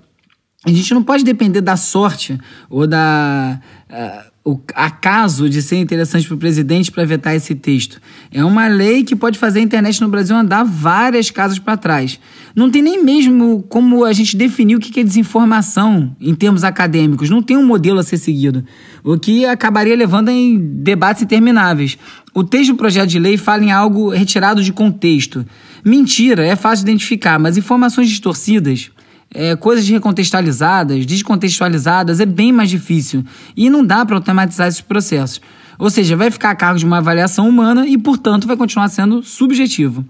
A 0.67 0.71
gente 0.71 0.93
não 0.93 1.03
pode 1.03 1.23
depender 1.23 1.61
da 1.61 1.77
sorte 1.77 2.39
ou 2.69 2.87
da. 2.87 3.61
Uh, 3.89 4.38
o 4.49 4.59
acaso 4.75 5.47
de 5.51 5.61
ser 5.61 5.77
interessante 5.77 6.27
para 6.27 6.35
o 6.35 6.39
presidente 6.39 6.91
para 6.91 7.05
vetar 7.05 7.35
esse 7.35 7.55
texto. 7.55 8.01
É 8.33 8.43
uma 8.43 8.67
lei 8.67 9.05
que 9.05 9.15
pode 9.15 9.39
fazer 9.39 9.59
a 9.59 9.63
internet 9.63 10.01
no 10.01 10.09
Brasil 10.09 10.35
andar 10.35 10.65
várias 10.65 11.31
casas 11.31 11.59
para 11.59 11.77
trás. 11.77 12.19
Não 12.57 12.71
tem 12.71 12.81
nem 12.81 13.05
mesmo 13.05 13.63
como 13.69 14.07
a 14.07 14.13
gente 14.15 14.39
definir 14.39 14.77
o 14.77 14.81
que 14.81 14.99
é 15.01 15.05
desinformação 15.05 16.17
em 16.19 16.35
termos 16.35 16.65
acadêmicos. 16.65 17.29
Não 17.29 17.43
tem 17.43 17.59
um 17.59 17.67
modelo 17.67 17.99
a 17.99 18.03
ser 18.03 18.17
seguido, 18.17 18.65
o 19.05 19.19
que 19.19 19.45
acabaria 19.45 19.95
levando 19.95 20.31
em 20.31 20.59
debates 20.59 21.23
intermináveis. 21.23 21.99
O 22.33 22.43
texto 22.43 22.71
do 22.71 22.77
projeto 22.77 23.11
de 23.11 23.19
lei 23.19 23.37
fala 23.37 23.65
em 23.65 23.71
algo 23.71 24.09
retirado 24.09 24.63
de 24.63 24.73
contexto. 24.73 25.45
Mentira, 25.85 26.47
é 26.47 26.57
fácil 26.57 26.87
de 26.87 26.91
identificar, 26.91 27.39
mas 27.39 27.59
informações 27.59 28.09
distorcidas 28.09 28.91
é, 29.35 29.55
coisas 29.57 29.89
recontextualizadas, 29.89 31.05
descontextualizadas, 31.05 32.21
é 32.21 32.27
bem 32.27 32.53
mais 32.53 32.71
difícil. 32.71 33.25
E 33.57 33.69
não 33.69 33.85
dá 33.85 34.05
para 34.05 34.17
automatizar 34.17 34.69
esses 34.69 34.81
processos. 34.81 35.41
Ou 35.79 35.91
seja, 35.91 36.17
vai 36.17 36.31
ficar 36.31 36.51
a 36.51 36.57
cargo 36.57 36.79
de 36.79 36.85
uma 36.85 36.99
avaliação 36.99 37.49
humana 37.49 37.87
e, 37.87 37.97
portanto, 37.97 38.47
vai 38.47 38.57
continuar 38.57 38.89
sendo 38.89 39.23
subjetivo. 39.23 40.05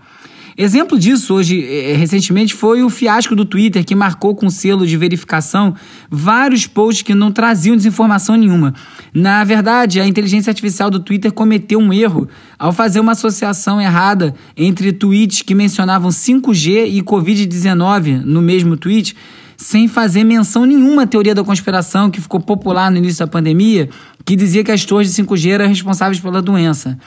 Exemplo 0.60 0.98
disso 0.98 1.34
hoje, 1.34 1.64
eh, 1.64 1.94
recentemente, 1.94 2.52
foi 2.52 2.82
o 2.82 2.90
fiasco 2.90 3.36
do 3.36 3.44
Twitter, 3.44 3.84
que 3.84 3.94
marcou 3.94 4.34
com 4.34 4.50
selo 4.50 4.84
de 4.84 4.96
verificação 4.96 5.72
vários 6.10 6.66
posts 6.66 7.02
que 7.02 7.14
não 7.14 7.30
traziam 7.30 7.76
desinformação 7.76 8.34
nenhuma. 8.34 8.74
Na 9.14 9.44
verdade, 9.44 10.00
a 10.00 10.06
inteligência 10.06 10.50
artificial 10.50 10.90
do 10.90 10.98
Twitter 10.98 11.30
cometeu 11.30 11.78
um 11.78 11.92
erro 11.92 12.28
ao 12.58 12.72
fazer 12.72 12.98
uma 12.98 13.12
associação 13.12 13.80
errada 13.80 14.34
entre 14.56 14.92
tweets 14.92 15.42
que 15.42 15.54
mencionavam 15.54 16.10
5G 16.10 16.88
e 16.88 17.02
Covid-19 17.02 18.24
no 18.24 18.42
mesmo 18.42 18.76
tweet 18.76 19.14
sem 19.56 19.86
fazer 19.86 20.24
menção 20.24 20.64
nenhuma 20.64 21.02
à 21.02 21.06
teoria 21.06 21.36
da 21.36 21.44
conspiração 21.44 22.10
que 22.10 22.20
ficou 22.20 22.40
popular 22.40 22.90
no 22.90 22.96
início 22.96 23.24
da 23.24 23.30
pandemia, 23.30 23.88
que 24.24 24.34
dizia 24.34 24.64
que 24.64 24.72
as 24.72 24.84
torres 24.84 25.14
de 25.14 25.22
5G 25.22 25.50
eram 25.50 25.68
responsáveis 25.68 26.18
pela 26.18 26.42
doença. 26.42 26.98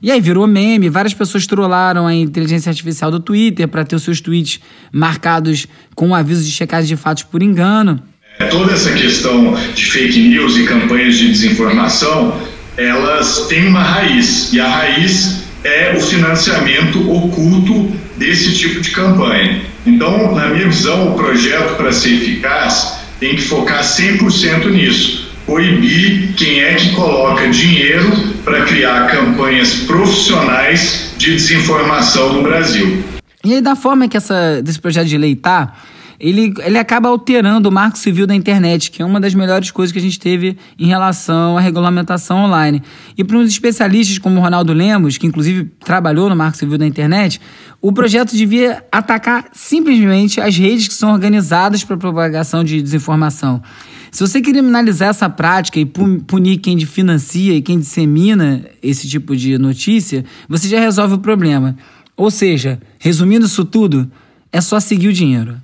E 0.00 0.12
aí 0.12 0.20
virou 0.20 0.46
meme, 0.46 0.88
várias 0.88 1.12
pessoas 1.12 1.46
trollaram 1.46 2.06
a 2.06 2.14
inteligência 2.14 2.70
artificial 2.70 3.10
do 3.10 3.18
Twitter 3.18 3.66
para 3.66 3.84
ter 3.84 3.96
os 3.96 4.02
seus 4.02 4.20
tweets 4.20 4.60
marcados 4.92 5.66
com 5.94 6.14
avisos 6.14 6.46
de 6.46 6.52
checagem 6.52 6.86
de 6.86 6.96
fatos 6.96 7.24
por 7.24 7.42
engano. 7.42 8.00
É, 8.38 8.44
toda 8.44 8.72
essa 8.72 8.92
questão 8.92 9.56
de 9.74 9.84
fake 9.84 10.20
news 10.20 10.56
e 10.56 10.64
campanhas 10.64 11.16
de 11.16 11.28
desinformação, 11.28 12.40
elas 12.76 13.46
têm 13.48 13.66
uma 13.66 13.82
raiz, 13.82 14.52
e 14.52 14.60
a 14.60 14.68
raiz 14.68 15.42
é 15.64 15.92
o 15.96 16.00
financiamento 16.00 17.10
oculto 17.10 17.92
desse 18.16 18.56
tipo 18.56 18.80
de 18.80 18.90
campanha. 18.90 19.62
Então, 19.84 20.32
na 20.32 20.48
minha 20.48 20.68
visão, 20.68 21.12
o 21.12 21.14
projeto, 21.14 21.76
para 21.76 21.90
ser 21.90 22.14
eficaz, 22.14 22.98
tem 23.18 23.34
que 23.34 23.42
focar 23.42 23.82
100% 23.82 24.70
nisso 24.70 25.27
proibir 25.48 26.34
quem 26.36 26.60
é 26.60 26.74
que 26.74 26.94
coloca 26.94 27.48
dinheiro 27.48 28.04
para 28.44 28.66
criar 28.66 29.06
campanhas 29.10 29.76
profissionais 29.86 31.14
de 31.16 31.32
desinformação 31.32 32.34
no 32.34 32.42
Brasil. 32.42 33.02
E 33.42 33.54
aí, 33.54 33.60
da 33.62 33.74
forma 33.74 34.06
que 34.06 34.16
essa, 34.16 34.60
desse 34.62 34.78
projeto 34.78 35.06
de 35.06 35.16
lei 35.16 35.32
está, 35.32 35.72
ele, 36.20 36.52
ele 36.62 36.76
acaba 36.76 37.08
alterando 37.08 37.70
o 37.70 37.72
marco 37.72 37.96
civil 37.96 38.26
da 38.26 38.34
internet, 38.34 38.90
que 38.90 39.00
é 39.00 39.04
uma 39.04 39.18
das 39.18 39.32
melhores 39.32 39.70
coisas 39.70 39.90
que 39.90 39.98
a 39.98 40.02
gente 40.02 40.20
teve 40.20 40.58
em 40.78 40.86
relação 40.86 41.56
à 41.56 41.60
regulamentação 41.62 42.44
online. 42.44 42.82
E 43.16 43.24
para 43.24 43.38
uns 43.38 43.48
especialistas 43.48 44.18
como 44.18 44.38
o 44.38 44.42
Ronaldo 44.42 44.74
Lemos, 44.74 45.16
que 45.16 45.26
inclusive 45.26 45.64
trabalhou 45.82 46.28
no 46.28 46.36
marco 46.36 46.58
civil 46.58 46.76
da 46.76 46.86
internet, 46.86 47.40
o 47.80 47.90
projeto 47.90 48.36
devia 48.36 48.84
atacar 48.92 49.46
simplesmente 49.52 50.42
as 50.42 50.58
redes 50.58 50.88
que 50.88 50.94
são 50.94 51.10
organizadas 51.10 51.84
para 51.84 51.96
propagação 51.96 52.62
de 52.62 52.82
desinformação. 52.82 53.62
Se 54.10 54.26
você 54.26 54.40
criminalizar 54.40 55.10
essa 55.10 55.28
prática 55.28 55.78
e 55.78 55.84
punir 55.84 56.58
quem 56.58 56.78
financia 56.86 57.54
e 57.54 57.62
quem 57.62 57.78
dissemina 57.78 58.64
esse 58.82 59.08
tipo 59.08 59.36
de 59.36 59.58
notícia, 59.58 60.24
você 60.48 60.68
já 60.68 60.80
resolve 60.80 61.14
o 61.14 61.18
problema. 61.18 61.76
Ou 62.16 62.30
seja, 62.30 62.80
resumindo 62.98 63.46
isso 63.46 63.64
tudo, 63.64 64.10
é 64.52 64.60
só 64.60 64.80
seguir 64.80 65.08
o 65.08 65.12
dinheiro. 65.12 65.56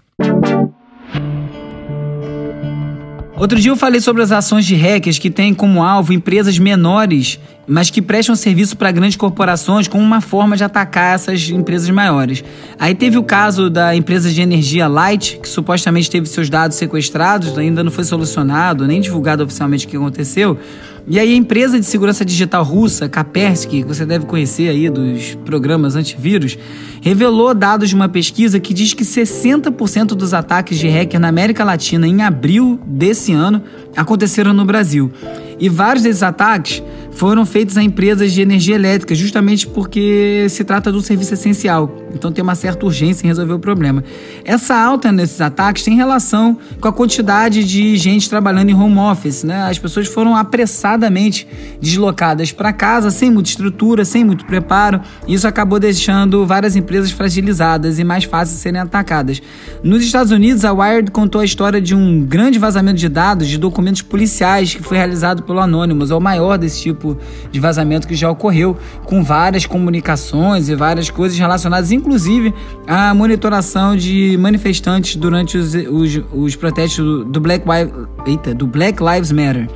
Outro 3.37 3.61
dia 3.61 3.73
eu 3.73 3.77
falei 3.77 4.01
sobre 4.01 4.23
as 4.23 4.31
ações 4.31 4.65
de 4.65 4.77
hackers 4.77 5.19
que 5.19 5.29
têm 5.29 5.53
como 5.53 5.83
alvo 5.83 6.13
empresas 6.13 6.57
menores, 6.57 7.41
mas 7.67 7.91
que 7.91 8.01
prestam 8.01 8.37
serviço 8.37 8.77
para 8.77 8.93
grandes 8.93 9.17
corporações 9.17 9.89
como 9.89 10.05
uma 10.05 10.21
forma 10.21 10.57
de 10.57 10.63
atacar 10.63 11.17
essas 11.17 11.49
empresas 11.49 11.91
maiores. 11.91 12.45
Aí 12.79 12.95
teve 12.95 13.19
o 13.19 13.25
caso 13.25 13.69
da 13.69 13.97
empresa 13.97 14.31
de 14.31 14.41
energia 14.41 14.87
Light, 14.87 15.41
que 15.43 15.49
supostamente 15.49 16.09
teve 16.09 16.27
seus 16.27 16.49
dados 16.49 16.77
sequestrados, 16.77 17.59
ainda 17.59 17.83
não 17.83 17.91
foi 17.91 18.05
solucionado, 18.05 18.87
nem 18.87 19.01
divulgado 19.01 19.43
oficialmente 19.43 19.85
o 19.85 19.89
que 19.89 19.97
aconteceu. 19.97 20.57
E 21.07 21.19
aí 21.19 21.35
a 21.35 21.37
empresa 21.37 21.79
de 21.79 21.85
segurança 21.85 22.25
digital 22.25 22.65
russa, 22.65 23.09
Kaspersky, 23.09 23.83
que 23.83 23.89
você 23.89 24.07
deve 24.07 24.25
conhecer 24.25 24.71
aí 24.71 24.89
dos 24.89 25.35
programas 25.45 25.97
antivírus, 25.97 26.57
revelou 27.03 27.53
dados 27.53 27.91
de 27.91 27.95
uma 27.95 28.09
pesquisa 28.09 28.59
que 28.59 28.73
diz 28.73 28.95
que 28.95 29.05
60% 29.05 30.09
dos 30.09 30.33
ataques 30.33 30.79
de 30.79 30.89
hacker 30.89 31.21
na 31.21 31.29
América 31.29 31.63
Latina 31.63 32.09
em 32.09 32.23
abril 32.23 32.81
desse 32.87 33.33
ano 33.33 33.63
aconteceram 33.95 34.55
no 34.55 34.65
Brasil. 34.65 35.13
E 35.61 35.69
vários 35.69 36.03
desses 36.03 36.23
ataques 36.23 36.83
foram 37.11 37.45
feitos 37.45 37.77
a 37.77 37.83
empresas 37.83 38.33
de 38.33 38.41
energia 38.41 38.75
elétrica, 38.75 39.15
justamente 39.15 39.67
porque 39.67 40.47
se 40.49 40.65
trata 40.65 40.91
de 40.91 40.97
um 40.97 41.03
serviço 41.03 41.35
essencial. 41.35 42.04
Então 42.15 42.33
tem 42.33 42.43
uma 42.43 42.55
certa 42.55 42.87
urgência 42.87 43.27
em 43.27 43.29
resolver 43.29 43.55
o 43.55 43.59
problema. 43.59 44.05
Essa 44.45 44.77
alta 44.77 45.11
nesses 45.11 45.41
ataques 45.41 45.83
tem 45.83 45.97
relação 45.97 46.59
com 46.81 46.89
a 46.89 46.93
quantidade 46.93 47.65
de 47.65 47.97
gente 47.97 48.29
trabalhando 48.29 48.71
em 48.71 48.75
home 48.75 48.99
office. 48.99 49.45
Né? 49.45 49.63
As 49.63 49.79
pessoas 49.79 50.07
foram 50.07 50.37
apressadamente 50.37 51.47
deslocadas 51.81 52.53
para 52.53 52.73
casa, 52.73 53.11
sem 53.11 53.31
muita 53.31 53.51
estrutura, 53.51 54.05
sem 54.05 54.25
muito 54.25 54.45
preparo. 54.45 55.01
Isso 55.27 55.47
acabou 55.47 55.79
deixando 55.79 56.47
várias 56.47 56.77
empresas 56.77 57.11
fragilizadas 57.11 57.99
e 57.99 58.05
mais 58.05 58.25
fáceis 58.25 58.57
de 58.57 58.63
serem 58.63 58.81
atacadas. 58.81 59.41
Nos 59.83 60.03
Estados 60.03 60.33
Unidos, 60.33 60.65
a 60.65 60.73
Wired 60.73 61.11
contou 61.11 61.41
a 61.41 61.45
história 61.45 61.81
de 61.81 61.95
um 61.95 62.25
grande 62.25 62.59
vazamento 62.59 62.99
de 62.99 63.09
dados 63.09 63.49
de 63.49 63.59
documentos 63.59 64.03
policiais 64.03 64.75
que 64.75 64.83
foi 64.83 64.97
realizado 64.97 65.43
pelo 65.43 65.61
Anonymous, 65.61 66.11
é 66.11 66.15
o 66.15 66.21
maior 66.21 66.59
desse 66.59 66.81
tipo 66.81 67.19
de 67.51 67.61
vazamento 67.61 68.07
que 68.07 68.15
já 68.15 68.31
ocorreu, 68.31 68.77
com 69.05 69.23
várias 69.23 69.67
comunicações 69.67 70.69
e 70.69 70.75
várias 70.75 71.11
coisas 71.11 71.39
relacionadas, 71.39 71.91
à 72.87 73.15
monitoração 73.15 73.97
de 73.97 74.37
manifestantes 74.39 75.17
durante 75.17 75.57
os, 75.57 75.75
os, 75.75 76.23
os 76.33 76.57
protestos 76.57 77.25
do 77.27 77.41
Black, 77.41 77.65
Eita, 78.27 78.55
do 78.55 78.67
Black 78.67 79.03
Lives 79.03 79.33
Matter. 79.33 79.69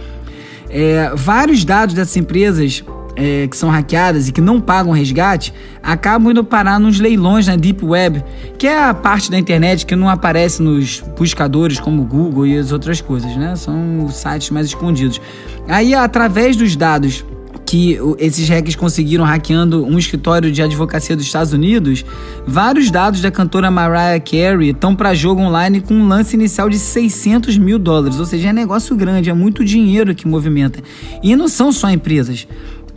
É, 0.70 1.12
vários 1.14 1.64
dados 1.64 1.94
dessas 1.94 2.16
empresas 2.16 2.85
é, 3.18 3.49
que 3.49 3.56
são 3.56 3.68
hackeadas 3.68 4.28
e 4.28 4.32
que 4.32 4.40
não 4.40 4.61
pagam 4.61 4.92
resgate 4.92 5.52
acabam 5.82 6.30
indo 6.30 6.44
parar 6.44 6.78
nos 6.78 7.00
leilões 7.00 7.49
na 7.49 7.56
Deep 7.56 7.85
Web, 7.85 8.23
que 8.56 8.66
é 8.66 8.85
a 8.85 8.94
parte 8.94 9.30
da 9.30 9.38
internet 9.38 9.85
que 9.85 9.97
não 9.97 10.08
aparece 10.08 10.62
nos 10.62 11.02
buscadores 11.16 11.80
como 11.80 12.04
Google 12.04 12.47
e 12.47 12.56
as 12.56 12.70
outras 12.70 13.00
coisas, 13.00 13.35
né? 13.37 13.56
São 13.56 14.08
sites 14.08 14.50
mais 14.50 14.68
escondidos. 14.68 15.20
Aí, 15.66 15.94
através 15.94 16.56
dos 16.56 16.76
dados 16.76 17.25
que 17.68 17.98
esses 18.16 18.48
hackers 18.48 18.75
conseguiram 18.75 19.26
hackeando 19.26 19.84
um 19.84 19.98
escritório 19.98 20.50
de 20.50 20.62
advocacia 20.62 21.14
dos 21.14 21.26
Estados 21.26 21.52
Unidos, 21.52 22.02
vários 22.46 22.90
dados 22.90 23.20
da 23.20 23.30
cantora 23.30 23.70
Mariah 23.70 24.18
Carey 24.20 24.70
estão 24.70 24.96
para 24.96 25.12
jogo 25.14 25.42
online 25.42 25.82
com 25.82 25.92
um 25.92 26.08
lance 26.08 26.34
inicial 26.34 26.70
de 26.70 26.78
600 26.78 27.58
mil 27.58 27.78
dólares, 27.78 28.18
ou 28.18 28.25
seja, 28.25 28.48
é 28.48 28.52
negócio 28.54 28.96
grande, 28.96 29.28
é 29.28 29.34
muito 29.34 29.62
dinheiro 29.62 30.14
que 30.14 30.26
movimenta. 30.26 30.82
E 31.22 31.37
não 31.37 31.46
são 31.46 31.70
só 31.70 31.90
empresas. 31.90 32.48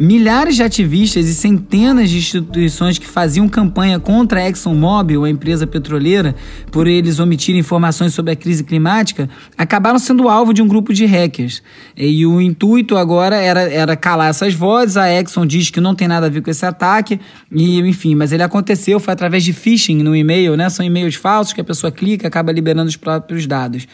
Milhares 0.04 0.56
de 0.56 0.64
ativistas 0.64 1.28
e 1.28 1.36
centenas 1.36 2.10
de 2.10 2.18
instituições 2.18 2.98
que 2.98 3.06
faziam 3.06 3.48
campanha 3.48 4.00
contra 4.00 4.40
a 4.40 4.50
ExxonMobil, 4.50 5.24
a 5.24 5.30
empresa 5.30 5.68
petroleira, 5.68 6.34
por 6.72 6.88
eles 6.88 7.20
omitirem 7.20 7.60
informações 7.60 8.12
sobre 8.12 8.32
a 8.32 8.36
crise 8.36 8.64
climática, 8.64 9.30
acabaram 9.56 10.00
sendo 10.00 10.28
alvo 10.28 10.56
de 10.56 10.62
um 10.64 10.68
grupo 10.68 10.92
de 10.92 11.06
hackers. 11.06 11.62
E 11.96 12.26
o 12.26 12.42
intuito 12.42 12.98
agora 12.98 13.36
era, 13.36 13.62
era 13.72 13.96
calar 13.96 14.32
essas 14.32 14.56
vozes. 14.56 14.98
A 14.98 15.08
Exxon 15.08 15.46
diz 15.46 15.70
que 15.70 15.80
não 15.80 15.94
tem 15.94 16.08
nada 16.08 16.26
a 16.26 16.30
ver 16.32 16.42
com 16.42 16.50
esse 16.50 16.66
ataque, 16.66 17.20
e 17.52 17.80
enfim, 17.82 18.16
mas 18.16 18.32
ele 18.32 18.42
aconteceu, 18.42 19.00
foi 19.00 19.14
através 19.14 19.44
de 19.44 19.54
phishing 19.54 20.02
no 20.02 20.16
e-mail, 20.16 20.58
né? 20.58 20.68
São 20.72 20.84
e-mails 20.84 21.14
falsos 21.14 21.54
que 21.54 21.62
a 21.62 21.64
pessoa 21.64 21.92
clica 21.92 22.28
acaba 22.28 22.52
liberando 22.52 22.90
os 22.90 22.98
próprios 22.98 23.46
dados. 23.46 23.88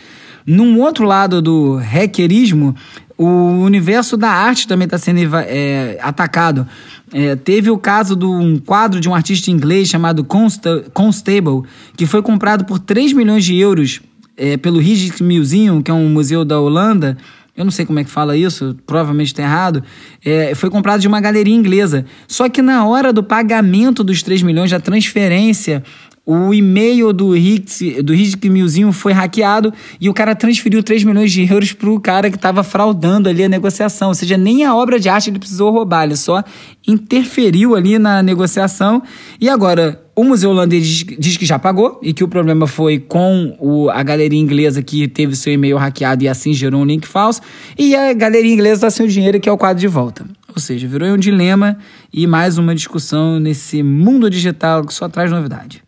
Num 0.47 0.79
outro 0.79 1.05
lado 1.05 1.41
do 1.41 1.75
hackerismo, 1.75 2.73
o 3.17 3.25
universo 3.25 4.15
da 4.15 4.29
arte 4.29 4.65
também 4.65 4.85
está 4.85 4.97
sendo 4.97 5.19
é, 5.35 5.97
atacado. 6.01 6.65
É, 7.11 7.35
teve 7.35 7.69
o 7.69 7.77
caso 7.77 8.15
de 8.15 8.25
um 8.25 8.57
quadro 8.57 9.01
de 9.01 9.09
um 9.09 9.13
artista 9.13 9.51
inglês 9.51 9.89
chamado 9.89 10.23
Consta 10.23 10.85
Constable, 10.93 11.63
que 11.97 12.05
foi 12.05 12.21
comprado 12.21 12.63
por 12.63 12.79
3 12.79 13.11
milhões 13.11 13.43
de 13.43 13.57
euros 13.57 13.99
é, 14.37 14.55
pelo 14.55 14.79
Rijksmuseum, 14.79 15.81
que 15.81 15.91
é 15.91 15.93
um 15.93 16.07
museu 16.07 16.45
da 16.45 16.57
Holanda. 16.57 17.17
Eu 17.55 17.65
não 17.65 17.71
sei 17.71 17.85
como 17.85 17.97
é 17.97 18.03
que 18.03 18.09
fala 18.09 18.37
isso, 18.37 18.77
provavelmente 18.85 19.27
está 19.29 19.41
errado. 19.41 19.83
É, 20.23 20.53
foi 20.53 20.69
comprado 20.69 21.01
de 21.01 21.07
uma 21.07 21.19
galeria 21.19 21.55
inglesa. 21.55 22.05
Só 22.27 22.47
que 22.47 22.61
na 22.61 22.85
hora 22.85 23.11
do 23.11 23.23
pagamento 23.23 24.03
dos 24.03 24.21
3 24.21 24.43
milhões, 24.43 24.69
da 24.69 24.79
transferência, 24.79 25.83
o 26.29 26.53
e-mail 26.53 27.13
do 27.13 27.31
Rick, 27.31 28.03
do 28.03 28.11
Rick 28.11 28.49
Milzinho 28.49 28.91
foi 28.91 29.13
hackeado 29.13 29.73
e 29.99 30.09
o 30.09 30.13
cara 30.13 30.35
transferiu 30.35 30.83
3 30.83 31.05
milhões 31.05 31.31
de 31.31 31.49
euros 31.49 31.71
pro 31.71 31.97
cara 32.01 32.29
que 32.29 32.35
estava 32.35 32.63
fraudando 32.63 33.29
ali 33.29 33.45
a 33.45 33.47
negociação. 33.47 34.09
Ou 34.09 34.13
seja, 34.13 34.35
nem 34.35 34.65
a 34.65 34.75
obra 34.75 34.99
de 34.99 35.07
arte 35.07 35.29
ele 35.29 35.39
precisou 35.39 35.71
roubar, 35.71 36.03
ele 36.03 36.17
só 36.17 36.43
interferiu 36.85 37.75
ali 37.75 37.97
na 37.97 38.21
negociação. 38.21 39.01
E 39.39 39.47
agora, 39.47 40.03
o 40.13 40.23
Museu 40.25 40.49
Holandês 40.49 40.85
diz, 40.85 41.17
diz 41.17 41.37
que 41.37 41.45
já 41.45 41.57
pagou 41.57 41.97
e 42.03 42.11
que 42.11 42.25
o 42.25 42.27
problema 42.27 42.67
foi 42.67 42.99
com 42.99 43.55
o, 43.57 43.89
a 43.89 44.03
galeria 44.03 44.37
inglesa 44.37 44.83
que 44.83 45.07
teve 45.07 45.33
seu 45.33 45.53
e-mail 45.53 45.77
hackeado 45.77 46.25
e 46.25 46.27
assim 46.27 46.51
gerou 46.51 46.81
um 46.81 46.85
link 46.85 47.07
falso. 47.07 47.39
E 47.77 47.95
a 47.95 48.11
galeria 48.11 48.51
inglesa 48.51 48.75
está 48.75 48.89
sem 48.89 49.05
o 49.05 49.09
dinheiro 49.09 49.39
que 49.39 49.47
é 49.47 49.51
o 49.51 49.57
quadro 49.57 49.79
de 49.79 49.87
volta. 49.87 50.25
Ou 50.53 50.59
seja, 50.59 50.85
virou 50.89 51.07
um 51.07 51.17
dilema 51.17 51.77
e 52.11 52.27
mais 52.27 52.57
uma 52.57 52.75
discussão 52.75 53.39
nesse 53.39 53.81
mundo 53.81 54.29
digital 54.29 54.83
que 54.83 54.93
só 54.93 55.07
traz 55.07 55.31
novidade. 55.31 55.86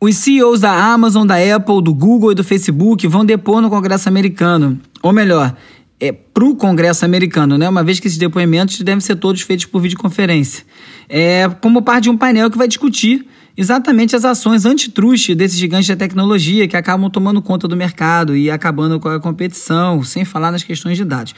Os 0.00 0.16
CEOs 0.16 0.60
da 0.60 0.72
Amazon, 0.72 1.26
da 1.26 1.36
Apple, 1.36 1.82
do 1.82 1.92
Google 1.92 2.32
e 2.32 2.34
do 2.34 2.44
Facebook 2.44 3.06
vão 3.06 3.24
depor 3.24 3.60
no 3.60 3.68
Congresso 3.68 4.08
americano. 4.08 4.80
Ou 5.02 5.12
melhor, 5.12 5.54
é 5.98 6.12
para 6.12 6.44
o 6.44 6.54
Congresso 6.54 7.04
americano, 7.04 7.58
né? 7.58 7.68
Uma 7.68 7.82
vez 7.82 7.98
que 8.00 8.06
esses 8.06 8.18
depoimentos 8.18 8.80
devem 8.80 9.00
ser 9.00 9.16
todos 9.16 9.42
feitos 9.42 9.66
por 9.66 9.80
videoconferência. 9.80 10.64
É 11.08 11.48
como 11.60 11.82
parte 11.82 12.04
de 12.04 12.10
um 12.10 12.16
painel 12.16 12.50
que 12.50 12.58
vai 12.58 12.68
discutir 12.68 13.26
exatamente 13.56 14.14
as 14.14 14.24
ações 14.24 14.66
antitruste 14.66 15.34
desses 15.34 15.58
gigantes 15.58 15.88
da 15.88 15.96
tecnologia 15.96 16.68
que 16.68 16.76
acabam 16.76 17.10
tomando 17.10 17.40
conta 17.40 17.66
do 17.66 17.74
mercado 17.74 18.36
e 18.36 18.50
acabando 18.50 19.00
com 19.00 19.08
a 19.08 19.18
competição, 19.18 20.02
sem 20.02 20.24
falar 20.24 20.52
nas 20.52 20.62
questões 20.62 20.96
de 20.96 21.04
dados. 21.04 21.34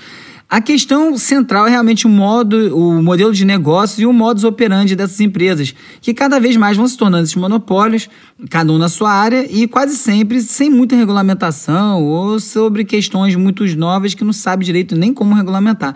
A 0.50 0.62
questão 0.62 1.14
central 1.18 1.66
é 1.66 1.70
realmente 1.70 2.06
o 2.06 2.08
modo, 2.08 2.74
o 2.74 3.02
modelo 3.02 3.34
de 3.34 3.44
negócios 3.44 3.98
e 3.98 4.06
o 4.06 4.14
modus 4.14 4.44
operandi 4.44 4.96
dessas 4.96 5.20
empresas, 5.20 5.74
que 6.00 6.14
cada 6.14 6.40
vez 6.40 6.56
mais 6.56 6.74
vão 6.74 6.88
se 6.88 6.96
tornando 6.96 7.24
esses 7.24 7.36
monopólios, 7.36 8.08
cada 8.48 8.72
um 8.72 8.78
na 8.78 8.88
sua 8.88 9.12
área 9.12 9.46
e 9.46 9.68
quase 9.68 9.94
sempre 9.94 10.40
sem 10.40 10.70
muita 10.70 10.96
regulamentação 10.96 12.02
ou 12.02 12.40
sobre 12.40 12.82
questões 12.86 13.36
muito 13.36 13.62
novas 13.76 14.14
que 14.14 14.24
não 14.24 14.32
sabe 14.32 14.64
direito 14.64 14.96
nem 14.96 15.12
como 15.12 15.34
regulamentar. 15.34 15.94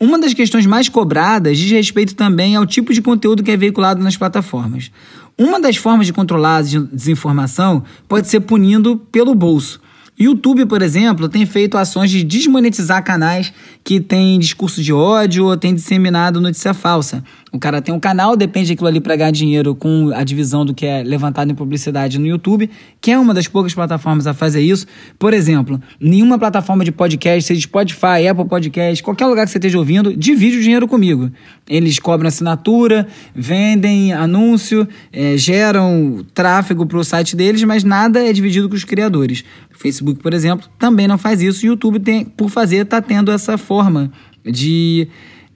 Uma 0.00 0.18
das 0.18 0.34
questões 0.34 0.66
mais 0.66 0.88
cobradas 0.88 1.56
diz 1.56 1.70
respeito 1.70 2.16
também 2.16 2.56
ao 2.56 2.66
tipo 2.66 2.92
de 2.92 3.00
conteúdo 3.00 3.44
que 3.44 3.52
é 3.52 3.56
veiculado 3.56 4.02
nas 4.02 4.16
plataformas. 4.16 4.90
Uma 5.38 5.60
das 5.60 5.76
formas 5.76 6.08
de 6.08 6.12
controlar 6.12 6.56
a 6.56 6.62
desinformação 6.62 7.84
pode 8.08 8.26
ser 8.26 8.40
punindo 8.40 8.96
pelo 9.12 9.36
bolso. 9.36 9.80
YouTube, 10.18 10.64
por 10.66 10.80
exemplo, 10.80 11.28
tem 11.28 11.44
feito 11.44 11.76
ações 11.76 12.08
de 12.08 12.22
desmonetizar 12.22 13.02
canais 13.02 13.52
que 13.82 14.00
têm 14.00 14.38
discurso 14.38 14.80
de 14.80 14.92
ódio 14.92 15.46
ou 15.46 15.56
têm 15.56 15.74
disseminado 15.74 16.40
notícia 16.40 16.72
falsa. 16.72 17.24
O 17.52 17.58
cara 17.58 17.80
tem 17.80 17.94
um 17.94 18.00
canal, 18.00 18.36
depende 18.36 18.70
daquilo 18.70 18.88
ali 18.88 19.00
para 19.00 19.14
ganhar 19.14 19.30
dinheiro 19.30 19.76
com 19.76 20.10
a 20.14 20.24
divisão 20.24 20.64
do 20.64 20.74
que 20.74 20.86
é 20.86 21.04
levantado 21.04 21.52
em 21.52 21.54
publicidade 21.54 22.18
no 22.18 22.26
YouTube, 22.26 22.68
que 23.00 23.12
é 23.12 23.18
uma 23.18 23.32
das 23.32 23.46
poucas 23.46 23.72
plataformas 23.74 24.26
a 24.26 24.34
fazer 24.34 24.60
isso. 24.60 24.86
Por 25.18 25.32
exemplo, 25.32 25.80
nenhuma 26.00 26.36
plataforma 26.36 26.84
de 26.84 26.90
podcast, 26.90 27.46
seja 27.46 27.60
Spotify, 27.60 28.26
Apple 28.28 28.46
Podcast, 28.46 29.02
qualquer 29.04 29.26
lugar 29.26 29.44
que 29.46 29.52
você 29.52 29.58
esteja 29.58 29.78
ouvindo, 29.78 30.16
divide 30.16 30.58
o 30.58 30.62
dinheiro 30.62 30.88
comigo. 30.88 31.30
Eles 31.68 31.98
cobram 31.98 32.26
assinatura, 32.26 33.06
vendem 33.34 34.12
anúncio, 34.12 34.88
é, 35.12 35.36
geram 35.36 36.24
tráfego 36.34 36.84
para 36.86 36.98
o 36.98 37.04
site 37.04 37.36
deles, 37.36 37.62
mas 37.62 37.84
nada 37.84 38.18
é 38.18 38.32
dividido 38.32 38.68
com 38.68 38.74
os 38.74 38.84
criadores. 38.84 39.44
Facebook, 39.84 40.22
por 40.22 40.32
exemplo, 40.32 40.66
também 40.78 41.06
não 41.06 41.18
faz 41.18 41.42
isso. 41.42 41.66
YouTube, 41.66 42.00
tem, 42.00 42.24
por 42.24 42.48
fazer, 42.48 42.76
está 42.76 43.02
tendo 43.02 43.30
essa 43.30 43.58
forma 43.58 44.10
de 44.42 45.06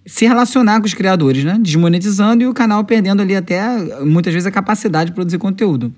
se 0.04 0.26
relacionar 0.26 0.80
com 0.80 0.86
os 0.86 0.92
criadores, 0.92 1.44
né? 1.44 1.58
Desmonetizando 1.58 2.42
e 2.42 2.46
o 2.46 2.52
canal 2.52 2.84
perdendo 2.84 3.22
ali 3.22 3.34
até 3.34 3.58
muitas 4.04 4.34
vezes 4.34 4.46
a 4.46 4.50
capacidade 4.50 5.10
de 5.10 5.14
produzir 5.14 5.38
conteúdo. 5.38 5.94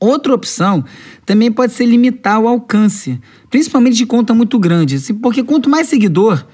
Outra 0.00 0.34
opção 0.34 0.84
também 1.24 1.52
pode 1.52 1.72
ser 1.74 1.86
limitar 1.86 2.40
o 2.40 2.48
alcance, 2.48 3.20
principalmente 3.48 3.98
de 3.98 4.04
conta 4.04 4.34
muito 4.34 4.58
grande, 4.58 4.96
assim, 4.96 5.14
porque 5.14 5.44
quanto 5.44 5.70
mais 5.70 5.86
seguidor, 5.86 6.44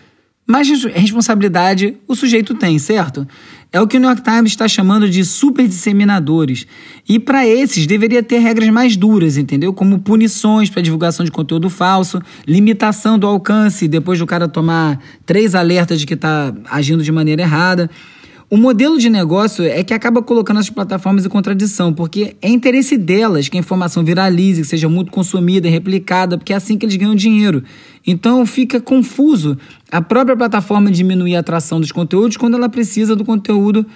mais 0.47 0.69
responsabilidade 0.69 1.97
o 2.07 2.15
sujeito 2.15 2.55
tem, 2.55 2.79
certo? 2.79 3.27
É 3.72 3.80
o 3.80 3.87
que 3.87 3.96
o 3.96 4.00
New 4.00 4.09
York 4.09 4.24
Times 4.24 4.50
está 4.50 4.66
chamando 4.66 5.09
de 5.09 5.24
super 5.24 5.66
disseminadores. 5.68 6.66
E 7.09 7.20
para 7.20 7.46
esses 7.46 7.87
deveria 7.87 8.20
ter 8.20 8.38
regras 8.38 8.68
mais 8.68 8.96
duras, 8.96 9.37
entendeu? 9.37 9.72
Como 9.72 10.00
punições 10.00 10.68
para 10.68 10.83
divulgação 10.83 11.24
de 11.24 11.30
conteúdo 11.30 11.70
falso, 11.70 12.20
limitação 12.46 13.16
do 13.16 13.28
alcance 13.28 13.87
depois 13.87 14.18
do 14.18 14.26
cara 14.26 14.48
tomar 14.48 15.00
três 15.24 15.54
alertas 15.54 16.00
de 16.00 16.06
que 16.06 16.14
está 16.14 16.52
agindo 16.68 17.04
de 17.04 17.12
maneira 17.12 17.42
errada. 17.42 17.88
O 18.53 18.57
modelo 18.57 18.99
de 18.99 19.09
negócio 19.09 19.65
é 19.65 19.85
que 19.85 19.95
acaba 19.95 20.21
colocando 20.21 20.59
as 20.59 20.69
plataformas 20.69 21.25
em 21.25 21.29
contradição, 21.29 21.93
porque 21.93 22.35
é 22.43 22.49
interesse 22.49 22.99
delas 22.99 23.49
que 23.49 23.57
a 23.57 23.61
informação 23.61 24.03
viralize, 24.03 24.63
que 24.63 24.67
seja 24.67 24.89
muito 24.89 25.13
consumida 25.13 25.69
e 25.69 25.71
replicada, 25.71 26.37
porque 26.37 26.53
é 26.53 26.57
assim 26.57 26.77
que 26.77 26.85
eles 26.85 26.97
ganham 26.97 27.15
dinheiro. 27.15 27.63
Então 28.05 28.45
fica 28.45 28.81
confuso 28.81 29.57
a 29.89 30.03
própria 30.03 30.37
plataforma 30.37 30.91
diminuir 30.91 31.37
a 31.37 31.41
atração 31.41 31.81
dos 31.81 31.93
conteúdos 31.93 32.37
quando 32.37 32.57
ela 32.57 32.69
precisa 32.69 33.15
do 33.15 33.25
conteúdo 33.25 33.87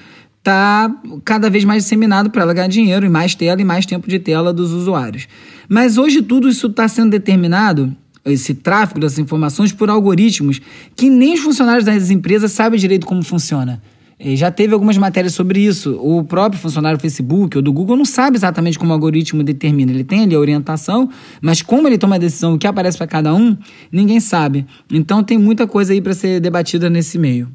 tá 0.41 0.89
cada 1.25 1.51
vez 1.51 1.65
mais 1.65 1.83
disseminado 1.83 2.31
para 2.31 2.43
ela 2.43 2.55
ganhar 2.55 2.69
dinheiro 2.69 3.05
e 3.05 3.09
mais 3.09 3.35
tela 3.35 3.61
e 3.61 3.65
mais 3.65 3.85
tempo 3.85 4.09
de 4.09 4.21
tela 4.21 4.53
dos 4.53 4.71
usuários. 4.71 5.27
Mas 5.69 5.99
hoje 5.99 6.23
tudo 6.23 6.49
isso 6.49 6.69
está 6.69 6.87
sendo 6.87 7.11
determinado 7.11 7.93
esse 8.25 8.55
tráfego 8.55 9.01
dessas 9.01 9.19
informações 9.19 9.73
por 9.73 9.91
algoritmos 9.91 10.61
que 10.95 11.11
nem 11.11 11.35
os 11.35 11.41
funcionários 11.41 11.85
das 11.85 12.09
empresas 12.09 12.53
sabem 12.53 12.79
direito 12.79 13.05
como 13.05 13.25
funciona. 13.25 13.83
E 14.19 14.37
já 14.37 14.51
teve 14.51 14.73
algumas 14.73 14.97
matérias 14.97 15.35
sobre 15.35 15.61
isso. 15.61 15.99
O 16.01 16.23
próprio 16.25 16.61
funcionário 16.61 16.99
do 16.99 17.01
Facebook 17.01 17.57
ou 17.57 17.63
do 17.63 17.73
Google 17.73 17.97
não 17.97 18.05
sabe 18.05 18.37
exatamente 18.37 18.79
como 18.79 18.91
o 18.91 18.95
algoritmo 18.95 19.43
determina. 19.43 19.93
Ele 19.93 20.05
tem 20.05 20.23
ali 20.23 20.35
a 20.35 20.39
orientação, 20.39 21.09
mas 21.41 21.63
como 21.63 21.89
ele 21.89 21.99
toma 21.99 22.17
a 22.17 22.19
decisão, 22.19 22.55
o 22.55 22.59
que 22.59 22.67
aparece 22.67 22.97
para 22.97 23.07
cada 23.07 23.35
um, 23.35 23.57
ninguém 23.91 24.21
sabe. 24.21 24.67
Então 24.91 25.23
tem 25.23 25.39
muita 25.39 25.67
coisa 25.67 25.93
aí 25.93 26.01
para 26.01 26.15
ser 26.15 26.41
debatida 26.41 26.89
nesse 26.89 27.19
meio. 27.19 27.49